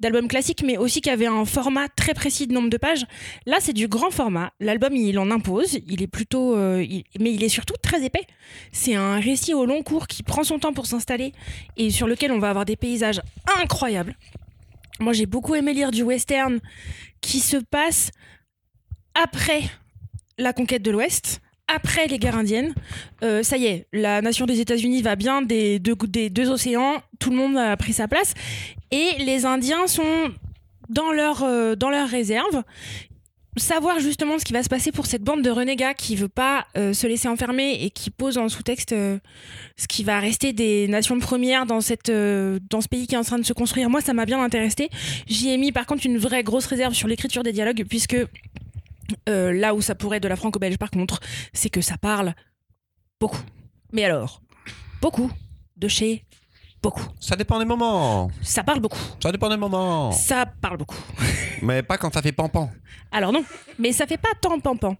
[0.00, 3.04] d'albums classiques, mais aussi qui avait un format très précis de nombre de pages.
[3.46, 4.52] Là, c'est du grand format.
[4.60, 5.78] L'album, il en impose.
[5.86, 6.84] Il est plutôt, euh,
[7.20, 8.26] mais il est surtout très épais.
[8.72, 11.32] C'est un récit au long cours qui prend son temps pour s'installer
[11.76, 13.20] et sur lequel on va avoir des paysages
[13.60, 14.16] incroyables.
[15.00, 16.60] Moi, j'ai beaucoup aimé lire du western
[17.20, 18.10] qui se passe
[19.14, 19.62] après
[20.38, 22.74] la conquête de l'Ouest, après les guerres indiennes.
[23.22, 27.36] Euh, ça y est, la nation des États-Unis va bien des deux, océans, tout le
[27.36, 28.34] monde a pris sa place,
[28.90, 30.32] et les Indiens sont
[30.88, 31.74] dans leur, euh,
[32.08, 32.62] réserve.
[33.56, 36.66] Savoir justement ce qui va se passer pour cette bande de renégats qui veut pas
[36.76, 39.18] euh, se laisser enfermer et qui pose en sous-texte euh,
[39.76, 43.38] ce qui va rester des nations premières dans, dans ce pays qui est en train
[43.38, 43.88] de se construire.
[43.88, 44.88] Moi, ça m'a bien intéressé.
[45.28, 48.16] J'y ai mis par contre une vraie grosse réserve sur l'écriture des dialogues puisque
[49.28, 51.20] euh, là où ça pourrait être de la franco-belge, par contre,
[51.52, 52.34] c'est que ça parle
[53.20, 53.40] beaucoup.
[53.92, 54.42] Mais alors,
[55.00, 55.30] beaucoup
[55.76, 56.24] de chez
[56.82, 57.06] beaucoup.
[57.18, 58.30] Ça dépend des moments.
[58.42, 58.98] Ça parle beaucoup.
[59.22, 60.12] Ça dépend des moments.
[60.12, 60.98] Ça parle beaucoup.
[61.62, 62.70] Mais pas quand ça fait pampan.
[63.10, 63.44] Alors non,
[63.78, 64.96] mais ça fait pas tant pampan.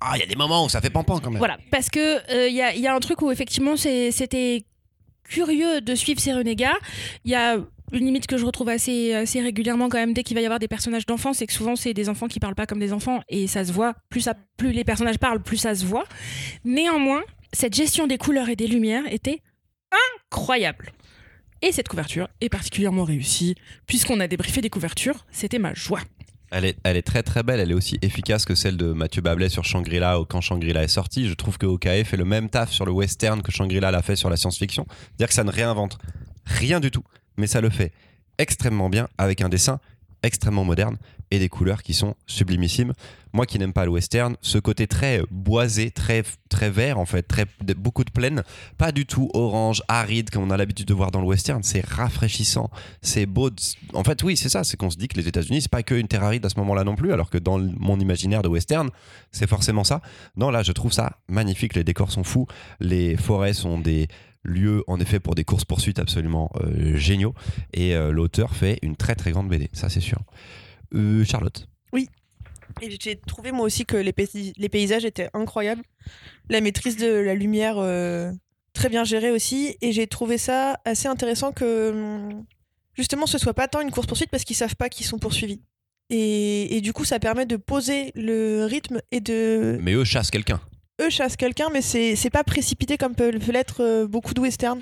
[0.00, 1.38] Ah, il y a des moments où ça fait pampan quand même.
[1.38, 4.64] Voilà, parce que il y, a, y a un truc où effectivement c'était
[5.24, 6.76] curieux de suivre ces renégats.
[7.24, 7.56] Il y a
[7.92, 10.58] une limite que je retrouve assez, assez régulièrement quand même dès qu'il va y avoir
[10.58, 13.22] des personnages d'enfants, c'est que souvent c'est des enfants qui parlent pas comme des enfants
[13.28, 13.94] et ça se voit.
[14.08, 16.04] Plus, ça, plus les personnages parlent, plus ça se voit.
[16.64, 17.22] Néanmoins,
[17.52, 19.42] cette gestion des couleurs et des lumières était
[20.30, 20.92] incroyable.
[21.62, 23.54] Et cette couverture est particulièrement réussie
[23.86, 25.24] puisqu'on a débriefé des couvertures.
[25.30, 26.00] C'était ma joie.
[26.50, 29.22] Elle est, elle est très très belle, elle est aussi efficace que celle de Mathieu
[29.22, 31.26] Bablet sur Shangri-La quand Shangri-La est sorti.
[31.26, 34.30] Je trouve que fait le même taf sur le western que Shangri-La l'a fait sur
[34.30, 34.86] la science-fiction.
[34.88, 35.98] C'est-à-dire que ça ne réinvente
[36.44, 37.02] rien du tout,
[37.36, 37.92] mais ça le fait
[38.38, 39.80] extrêmement bien avec un dessin
[40.24, 40.96] extrêmement modernes
[41.30, 42.92] et des couleurs qui sont sublimissimes.
[43.32, 47.26] Moi qui n'aime pas le western, ce côté très boisé, très, très vert en fait,
[47.76, 48.42] beaucoup de plaines,
[48.78, 51.84] pas du tout orange, aride comme on a l'habitude de voir dans le western, c'est
[51.84, 52.70] rafraîchissant,
[53.02, 53.50] c'est beau.
[53.92, 55.94] En fait, oui, c'est ça, c'est qu'on se dit que les États-Unis, c'est pas que
[55.94, 58.90] une terre aride à ce moment-là non plus, alors que dans mon imaginaire de western,
[59.32, 60.00] c'est forcément ça.
[60.36, 62.46] Non, là, je trouve ça magnifique, les décors sont fous,
[62.80, 64.08] les forêts sont des
[64.44, 67.34] lieux en effet pour des courses-poursuites absolument euh, géniaux
[67.72, 70.20] et euh, l'auteur fait une très très grande BD, ça c'est sûr.
[70.94, 71.68] Euh, Charlotte?
[72.82, 75.82] Et j'ai trouvé moi aussi que les, paysages étaient incroyables.
[76.48, 77.76] La maîtrise de la lumière
[78.72, 79.76] très bien gérée aussi.
[79.80, 82.44] Et j'ai trouvé ça assez intéressant que hum,
[82.94, 85.60] justement ce soit pas tant une course poursuite parce qu'ils savent pas qu'ils sont poursuivis.
[86.10, 89.78] Et, et du coup ça permet de poser le rythme et de...
[89.80, 90.60] Mais eux chassent quelqu'un.
[91.00, 94.80] Eux chassent quelqu'un mais c'est pas précipité comme peut, l'être euh, beaucoup de westerns.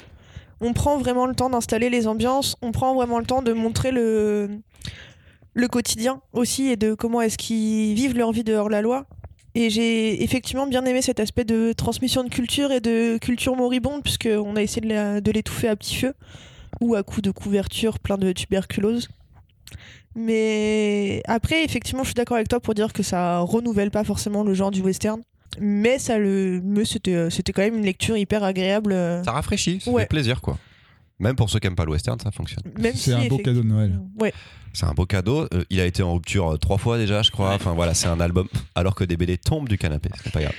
[0.60, 3.90] On prend vraiment le temps d'installer les ambiances, on prend vraiment le temps de montrer
[3.92, 4.60] le,
[5.70, 9.06] quotidien aussi et de comment est-ce qu'ils vivent leur vie dehors la loi.
[9.54, 14.02] Et j'ai effectivement bien aimé cet aspect de transmission de culture et de culture moribonde,
[14.02, 16.14] puisqu'on a essayé de l'étouffer à petit feu,
[16.80, 19.08] ou à coups de couverture plein de tuberculose.
[20.14, 24.42] Mais après, effectivement, je suis d'accord avec toi pour dire que ça renouvelle pas forcément
[24.42, 25.22] le genre du western.
[25.61, 26.61] Mais ça le.
[26.64, 28.92] Mais c'était, c'était quand même une lecture hyper agréable.
[28.92, 30.03] euh, Ça rafraîchit, ça Ouais.
[30.03, 30.59] fait plaisir quoi.
[31.18, 32.64] Même pour ceux qui n'aiment pas le western, ça fonctionne.
[32.78, 34.00] Même C'est si, un beau cadeau de Noël.
[34.18, 34.32] Ouais.
[34.72, 35.46] C'est un beau cadeau.
[35.55, 37.55] Euh, il a été en rupture euh, trois fois déjà, je crois.
[37.55, 38.48] Enfin voilà, c'est un album.
[38.74, 40.55] Alors que des BD tombent du canapé, c'est pas grave.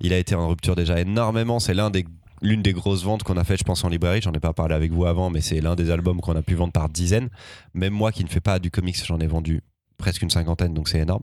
[0.00, 1.60] Il a été en rupture déjà énormément.
[1.60, 2.04] C'est l'un des
[2.40, 4.20] l'une des grosses ventes qu'on a fait, je pense, en librairie.
[4.22, 6.54] J'en ai pas parlé avec vous avant, mais c'est l'un des albums qu'on a pu
[6.54, 7.28] vendre par dizaines.
[7.74, 9.60] Même moi qui ne fais pas du comics, j'en ai vendu
[10.02, 11.22] presque une cinquantaine, donc c'est énorme.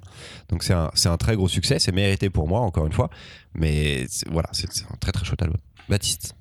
[0.50, 1.78] Donc c'est un, un très gros succès.
[1.80, 3.10] C'est mérité pour moi, encore une fois.
[3.54, 5.60] Mais voilà, c'est un très très chouette album.
[5.90, 6.34] Baptiste.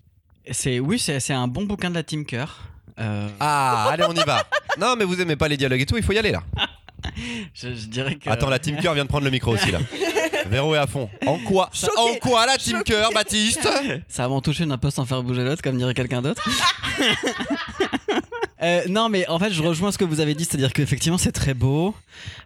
[0.50, 2.60] C'est oui, c'est un bon bouquin de la Team Cœur.
[2.98, 4.44] Euh, Ah, allez, on y va.
[4.78, 6.42] Non, mais vous aimez pas les dialogues et tout, il faut y aller là.
[7.54, 9.80] je, je dirais que Attends, la Team Cœur vient de prendre le micro aussi là.
[10.48, 11.10] Véro est à fond.
[11.26, 11.92] En quoi Choqué.
[11.98, 12.92] En quoi la Team Choqué.
[12.92, 13.68] Cœur, Baptiste?
[14.08, 16.42] Ça va m'en toucher d'un peu sans faire bouger l'autre, comme dirait quelqu'un d'autre.
[18.62, 21.32] Euh, non, mais en fait, je rejoins ce que vous avez dit, c'est-à-dire qu'effectivement, c'est
[21.32, 21.94] très beau.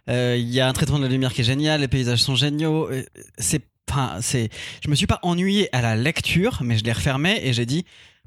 [0.09, 2.35] Euh, Il y a un traitement de la lumière qui est génial, les paysages sont
[2.35, 2.89] géniaux.
[2.91, 3.03] Euh,
[3.37, 4.49] C'est, enfin, c'est,
[4.83, 7.85] je me suis pas ennuyé à la lecture, mais je l'ai refermé et j'ai dit,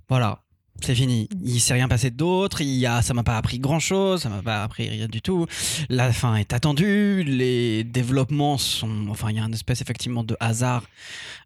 [0.08, 0.40] voilà.
[0.80, 1.28] C'est fini.
[1.44, 2.60] Il s'est rien passé d'autre.
[2.60, 4.22] Il y a, ça m'a pas appris grand chose.
[4.22, 5.46] Ça m'a pas appris rien du tout.
[5.88, 7.22] La fin est attendue.
[7.24, 10.82] Les développements sont, enfin, il y a une espèce effectivement de hasard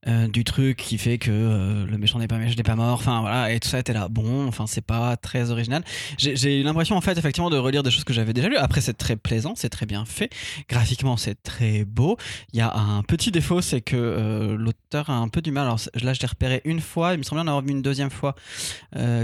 [0.07, 2.95] euh, du truc qui fait que euh, le méchant n'est pas méchant, n'est pas mort.
[2.95, 4.09] Enfin voilà, et tout ça était là.
[4.09, 5.85] Bon, enfin c'est pas très original.
[6.17, 8.57] J'ai eu l'impression en fait effectivement de relire des choses que j'avais déjà lues.
[8.57, 10.31] Après c'est très plaisant, c'est très bien fait.
[10.71, 12.17] Graphiquement c'est très beau.
[12.55, 15.65] Il y a un petit défaut, c'est que euh, l'auteur a un peu du mal.
[15.65, 18.11] Alors là je l'ai repéré une fois, il me semblait en avoir vu une deuxième
[18.11, 18.35] fois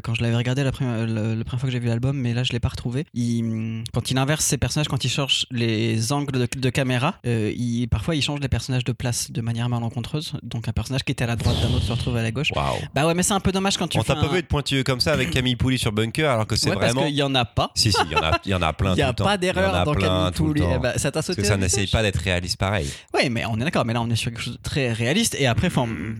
[0.01, 2.35] quand je l'avais regardé la première, le- la première fois que j'ai vu l'album, mais
[2.35, 3.05] là je l'ai pas retrouvé.
[3.15, 7.53] Il, quand il inverse ses personnages, quand il change les angles de, de caméra, euh,
[7.57, 10.35] il, parfois il change les personnages de place de manière malencontreuse.
[10.43, 12.49] Donc un personnage qui était à la droite d'un autre se retrouve à la gauche.
[12.55, 12.77] Waouh.
[12.95, 14.49] Bah ouais, mais c'est un peu dommage quand tu On t'a pas un- vu être
[14.49, 17.07] pointilleux comme ça avec Camille Pouli sur Bunker alors que c'est Ouais, parce vraiment.
[17.07, 17.71] qu'il y en a pas.
[17.75, 19.25] Si, si, il y en a, il y en a plein Il n'y a tout
[19.25, 20.63] pas y d'erreur dans Camille Pouli.
[20.75, 22.89] Eh ben, ça t'a sauté Parce que ça n'essaye pas d'être réaliste pareil.
[23.15, 23.85] Oui, mais on est d'accord.
[23.85, 25.37] Mais là, on est sur quelque chose de très réaliste.
[25.39, 25.71] Et après,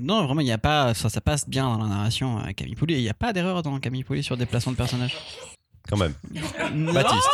[0.01, 0.95] non, vraiment, il n'y a pas.
[0.95, 2.95] Ça, ça passe bien dans la narration à Camille Pouli.
[2.95, 5.17] Il n'y a pas d'erreur dans Camille sur des placements de personnages.
[5.89, 6.15] Quand même.
[6.93, 7.29] Baptiste.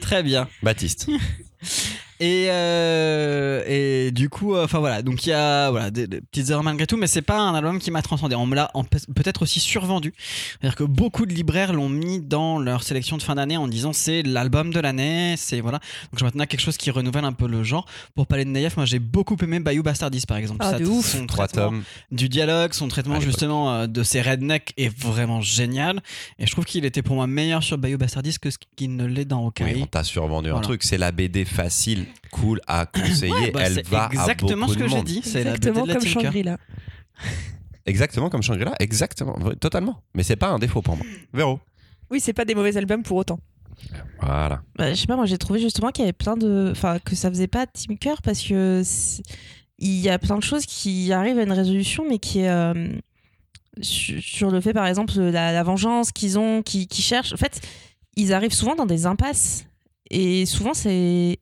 [0.00, 0.48] Très bien.
[0.62, 1.08] Baptiste.
[2.24, 6.20] Et, euh, et du coup, euh, enfin voilà, donc il y a voilà, des, des
[6.20, 8.36] petites erreurs malgré tout, mais c'est pas un album qui m'a transcendé.
[8.36, 8.70] On me l'a
[9.16, 10.14] peut-être aussi survendu.
[10.60, 13.92] C'est-à-dire que beaucoup de libraires l'ont mis dans leur sélection de fin d'année en disant
[13.92, 15.78] c'est l'album de l'année, c'est voilà.
[16.12, 17.86] Donc je m'attendais à quelque chose qui renouvelle un peu le genre.
[18.14, 20.60] Pour parler de Nayef, moi j'ai beaucoup aimé Bayou Bastardis par exemple.
[20.62, 21.06] Ah, de ouf.
[21.06, 21.82] Son Trois traitement tomes.
[22.12, 26.00] du dialogue, son traitement justement euh, de ses rednecks est vraiment génial.
[26.38, 29.06] Et je trouve qu'il était pour moi meilleur sur Bayou Bastardis que ce qu'il ne
[29.06, 29.64] l'est dans Okai.
[29.64, 30.64] Oui, on t'a survendu un Voilà.
[30.64, 30.84] truc.
[30.84, 33.32] C'est la BD facile, cool à conseiller.
[33.32, 35.20] Ouais, bah, Elle c'est va exactement à beaucoup ce que j'ai dit.
[35.24, 36.06] C'est Exactement la comme.
[36.06, 36.58] Shangri-La.
[37.86, 38.74] Exactement comme Shangri-La.
[38.80, 39.34] Exactement.
[39.60, 40.02] Totalement.
[40.14, 41.04] Mais c'est pas un défaut pour moi.
[41.32, 41.60] Véro.
[42.10, 43.38] Oui, c'est pas des mauvais albums pour autant.
[44.20, 44.62] Voilà.
[44.76, 46.68] Bah, je sais pas, moi j'ai trouvé justement qu'il y avait plein de.
[46.70, 48.82] Enfin, que ça faisait pas Team Cœur parce que
[49.78, 52.48] il y a plein de choses qui arrivent à une résolution, mais qui est.
[52.50, 52.88] euh,
[53.80, 57.32] sur sur le fait, par exemple, la, la vengeance qu'ils ont, qui qui cherchent.
[57.32, 57.60] En fait,
[58.14, 59.64] ils arrivent souvent dans des impasses.
[60.10, 61.38] Et souvent, c'est.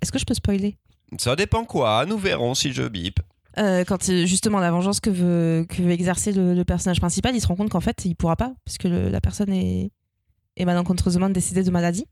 [0.00, 0.76] Est-ce que je peux spoiler?
[1.18, 2.06] Ça dépend quoi.
[2.06, 3.20] Nous verrons si je bip.
[3.58, 7.34] Euh, quand euh, justement la vengeance que veut, que veut exercer le, le personnage principal,
[7.36, 9.90] il se rend compte qu'en fait il pourra pas parce que le- la personne est,
[10.56, 12.06] est malencontreusement décédée de maladie.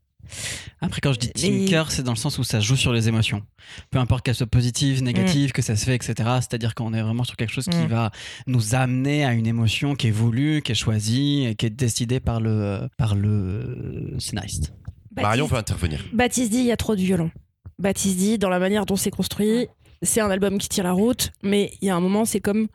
[0.81, 3.07] Après, quand je dis Et- Tinker, c'est dans le sens où ça joue sur les
[3.07, 3.41] émotions.
[3.89, 6.13] Peu importe qu'elles soient positives, négatives, que ça se fait, etc.
[6.41, 7.87] C'est-à-dire qu'on est vraiment sur quelque chose qui Mm.
[7.87, 8.11] va
[8.45, 12.19] nous amener à une émotion qui est voulue, qui est choisie, et qui est décidée
[12.19, 14.73] par le, par le scénariste.
[15.15, 16.03] Marion peut intervenir.
[16.13, 17.31] Baptiste dit il y a trop de violon.
[17.79, 19.67] Baptiste dit dans la manière dont c'est construit,
[20.01, 22.67] c'est un album qui tire la route, mais il y a un moment, c'est comme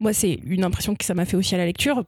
[0.00, 2.04] moi, c'est une impression que ça m'a fait aussi à la lecture.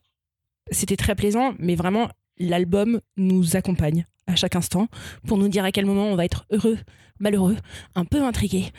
[0.70, 2.09] C'était très plaisant, mais vraiment,
[2.39, 4.89] l'album nous accompagne à chaque instant
[5.26, 6.78] pour nous dire à quel moment on va être heureux,
[7.20, 7.57] malheureux,
[7.95, 8.72] un peu intrigué,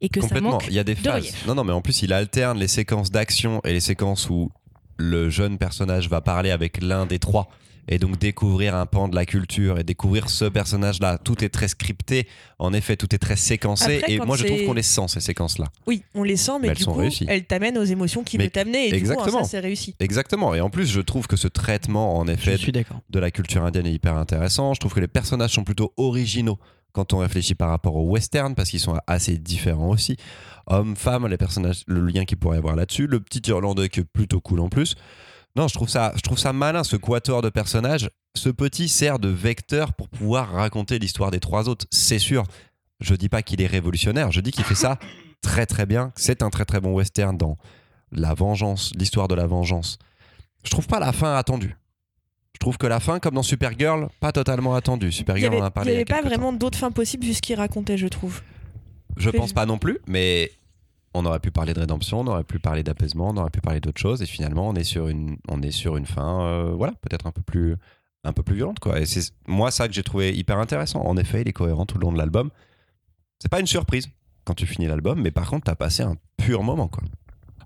[0.00, 0.50] et que ça Complètement.
[0.52, 0.66] manque.
[0.68, 1.22] Il y a des de phases.
[1.22, 1.46] relief.
[1.46, 4.50] Non, non, mais en plus, il alterne les séquences d'action et les séquences où
[4.96, 7.48] le jeune personnage va parler avec l'un des trois
[7.88, 11.18] et donc découvrir un pan de la culture et découvrir ce personnage-là.
[11.18, 12.28] Tout est très scripté.
[12.58, 13.98] En effet, tout est très séquencé.
[13.98, 15.66] Après, et moi, je trouve qu'on les sent, ces séquences-là.
[15.86, 17.26] Oui, on les sent, mais, Mais elles du sont coup, réussies.
[17.28, 18.88] elles t'amènent aux émotions qui veulent t'amener.
[18.88, 19.26] Et exactement.
[19.26, 19.94] du coup, ça, c'est réussi.
[20.00, 20.54] Exactement.
[20.54, 22.56] Et en plus, je trouve que ce traitement, en effet,
[23.10, 24.74] de la culture indienne est hyper intéressant.
[24.74, 26.58] Je trouve que les personnages sont plutôt originaux
[26.92, 30.16] quand on réfléchit par rapport au western parce qu'ils sont assez différents aussi.
[30.66, 33.06] Hommes, femmes, les personnages, le lien qu'il pourrait y avoir là-dessus.
[33.06, 34.94] Le petit Irlandais qui est plutôt cool en plus.
[35.56, 38.10] Non, je trouve ça, je trouve ça malin ce quatuor de personnages.
[38.36, 41.86] Ce petit sert de vecteur pour pouvoir raconter l'histoire des trois autres.
[41.90, 42.44] C'est sûr.
[43.00, 44.30] Je dis pas qu'il est révolutionnaire.
[44.30, 44.98] Je dis qu'il fait ça
[45.42, 46.12] très très bien.
[46.16, 47.56] C'est un très très bon western dans
[48.12, 49.98] la vengeance, l'histoire de la vengeance.
[50.64, 51.76] Je trouve pas la fin attendue.
[52.54, 55.06] Je trouve que la fin, comme dans Supergirl, pas totalement attendue.
[55.06, 55.90] N'y Supergirl, avait, on en a il parlé.
[55.90, 58.42] il y a avait pas vraiment d'autres fins possibles vu ce qu'il racontait, je trouve.
[59.16, 60.50] Je pense pas non plus, mais
[61.14, 63.80] on aurait pu parler de rédemption, on aurait pu parler d'apaisement, on aurait pu parler
[63.80, 66.92] d'autres choses, et finalement, on est sur une, on est sur une fin, euh, voilà,
[67.00, 67.76] peut-être un peu plus,
[68.24, 69.00] un peu plus violente, quoi.
[69.00, 71.00] Et c'est moi ça que j'ai trouvé hyper intéressant.
[71.02, 72.50] En effet, il est cohérent tout le long de l'album.
[73.38, 74.08] C'est pas une surprise
[74.44, 77.02] quand tu finis l'album, mais par contre, t'as passé un pur moment, quoi.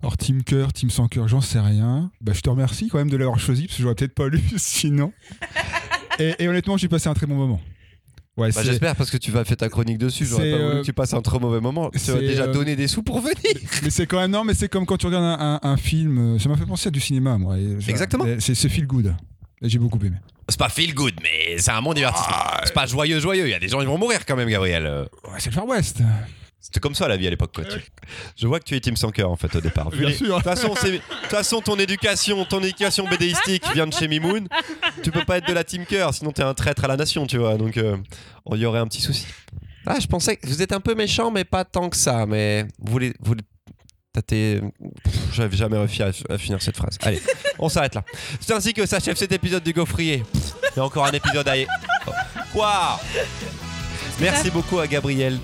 [0.02, 2.10] Alors, Team Cœur, Team Sans Cœur, j'en sais rien.
[2.20, 4.40] Bah, je te remercie quand même de l'avoir choisi parce que j'aurais peut-être pas lu
[4.56, 5.12] sinon.
[6.18, 7.60] et, et honnêtement, j'ai passé un très bon moment.
[8.38, 10.24] Ouais, Bah, J'espère parce que tu vas faire ta chronique dessus.
[10.24, 11.90] J'aurais pas voulu euh, que tu passes un trop mauvais moment.
[11.90, 13.34] Tu as déjà euh, donné des sous pour venir.
[13.82, 16.36] mais c'est quand même non, mais c'est comme quand tu regardes un, un- un film.
[16.36, 17.56] euh, Ça m'a fait penser à du cinéma, moi.
[17.88, 18.24] Exactement.
[18.38, 19.14] C'est feel good.
[19.60, 20.16] J'ai beaucoup aimé.
[20.48, 22.34] C'est pas feel good, mais c'est un bon divertissement.
[22.64, 23.46] c'est pas joyeux, joyeux.
[23.46, 24.84] Il y a des gens qui vont mourir quand même, Gabriel.
[25.24, 26.00] Ouais, c'est le Far West.
[26.64, 27.50] C'était comme ça la vie à l'époque.
[27.54, 27.64] quoi.
[27.64, 27.82] Tu-
[28.36, 29.90] Je vois que tu es Team sans cœur en fait au départ.
[29.90, 30.28] Bien les- sûr.
[30.38, 34.46] De toute façon, ton éducation, ton éducation bédéistique vient de chez Mimoun.
[35.02, 37.26] Tu peux pas être de la Team Cœur, sinon t'es un traître à la nation,
[37.26, 37.56] tu vois.
[37.56, 37.96] Donc, euh,
[38.52, 39.26] il y aurait un petit souci.
[39.84, 42.24] Ah, je pensais que vous êtes un peu méchant, mais pas tant que ça.
[42.26, 43.34] Mais vous voulez, vous
[44.12, 44.60] tâter.
[45.02, 46.96] Pff, J'avais jamais réussi à, à finir cette phrase.
[47.02, 47.20] Allez,
[47.58, 48.04] on s'arrête là.
[48.40, 50.22] C'est ainsi que s'achève cet épisode du Gaufrier.
[50.34, 51.54] Il y a encore un épisode à.
[52.06, 52.10] Oh.
[52.52, 53.00] Quoi?
[54.20, 55.38] Merci beaucoup à Gabriel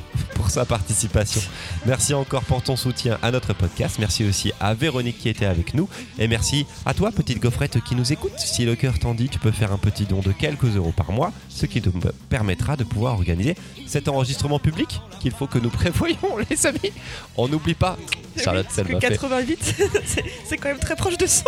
[0.49, 1.42] pour sa participation.
[1.84, 3.96] Merci encore pour ton soutien à notre podcast.
[3.99, 5.90] Merci aussi à Véronique qui était avec nous.
[6.18, 8.32] Et merci à toi, petite gaufrette qui nous écoute.
[8.38, 11.12] Si le cœur t'en dit, tu peux faire un petit don de quelques euros par
[11.12, 11.90] mois, ce qui te
[12.30, 16.92] permettra de pouvoir organiser cet enregistrement public qu'il faut que nous prévoyons, les amis.
[17.36, 17.99] On n'oublie pas.
[18.42, 19.12] Charlotte, Oui, ça parce m'a que fait.
[19.18, 19.59] 88,
[20.07, 21.44] c'est- c'est quand même très proche de 100.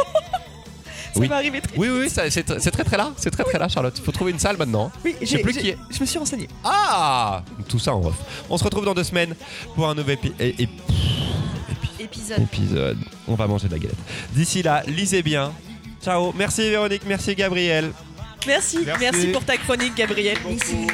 [1.13, 1.27] Ça Oui.
[1.29, 3.13] va arriver très Oui, oui, oui, ça- c'est tr- c'est très très là.
[3.17, 3.95] C'est très très là, Charlotte.
[3.99, 4.91] Il faut trouver une salle maintenant.
[5.05, 5.79] Oui, Je sais j'ai- plus j'ai- qui est.
[5.91, 6.49] je me suis renseigné.
[6.65, 8.15] Ah Tout ça en off.
[8.49, 9.35] On se retrouve dans deux semaines
[9.75, 10.69] pour un nouvel épi-
[11.99, 12.41] Épisode.
[12.41, 12.99] épisode.
[13.29, 13.99] On va manger de la galette.
[14.33, 15.53] D'ici là, lisez bien.
[16.03, 16.33] Ciao.
[16.37, 17.93] Merci Véronique, merci Gabriel.
[18.47, 19.01] Merci, Merci.
[19.03, 20.39] merci pour ta chronique, Gabriel.
[20.49, 20.87] Merci.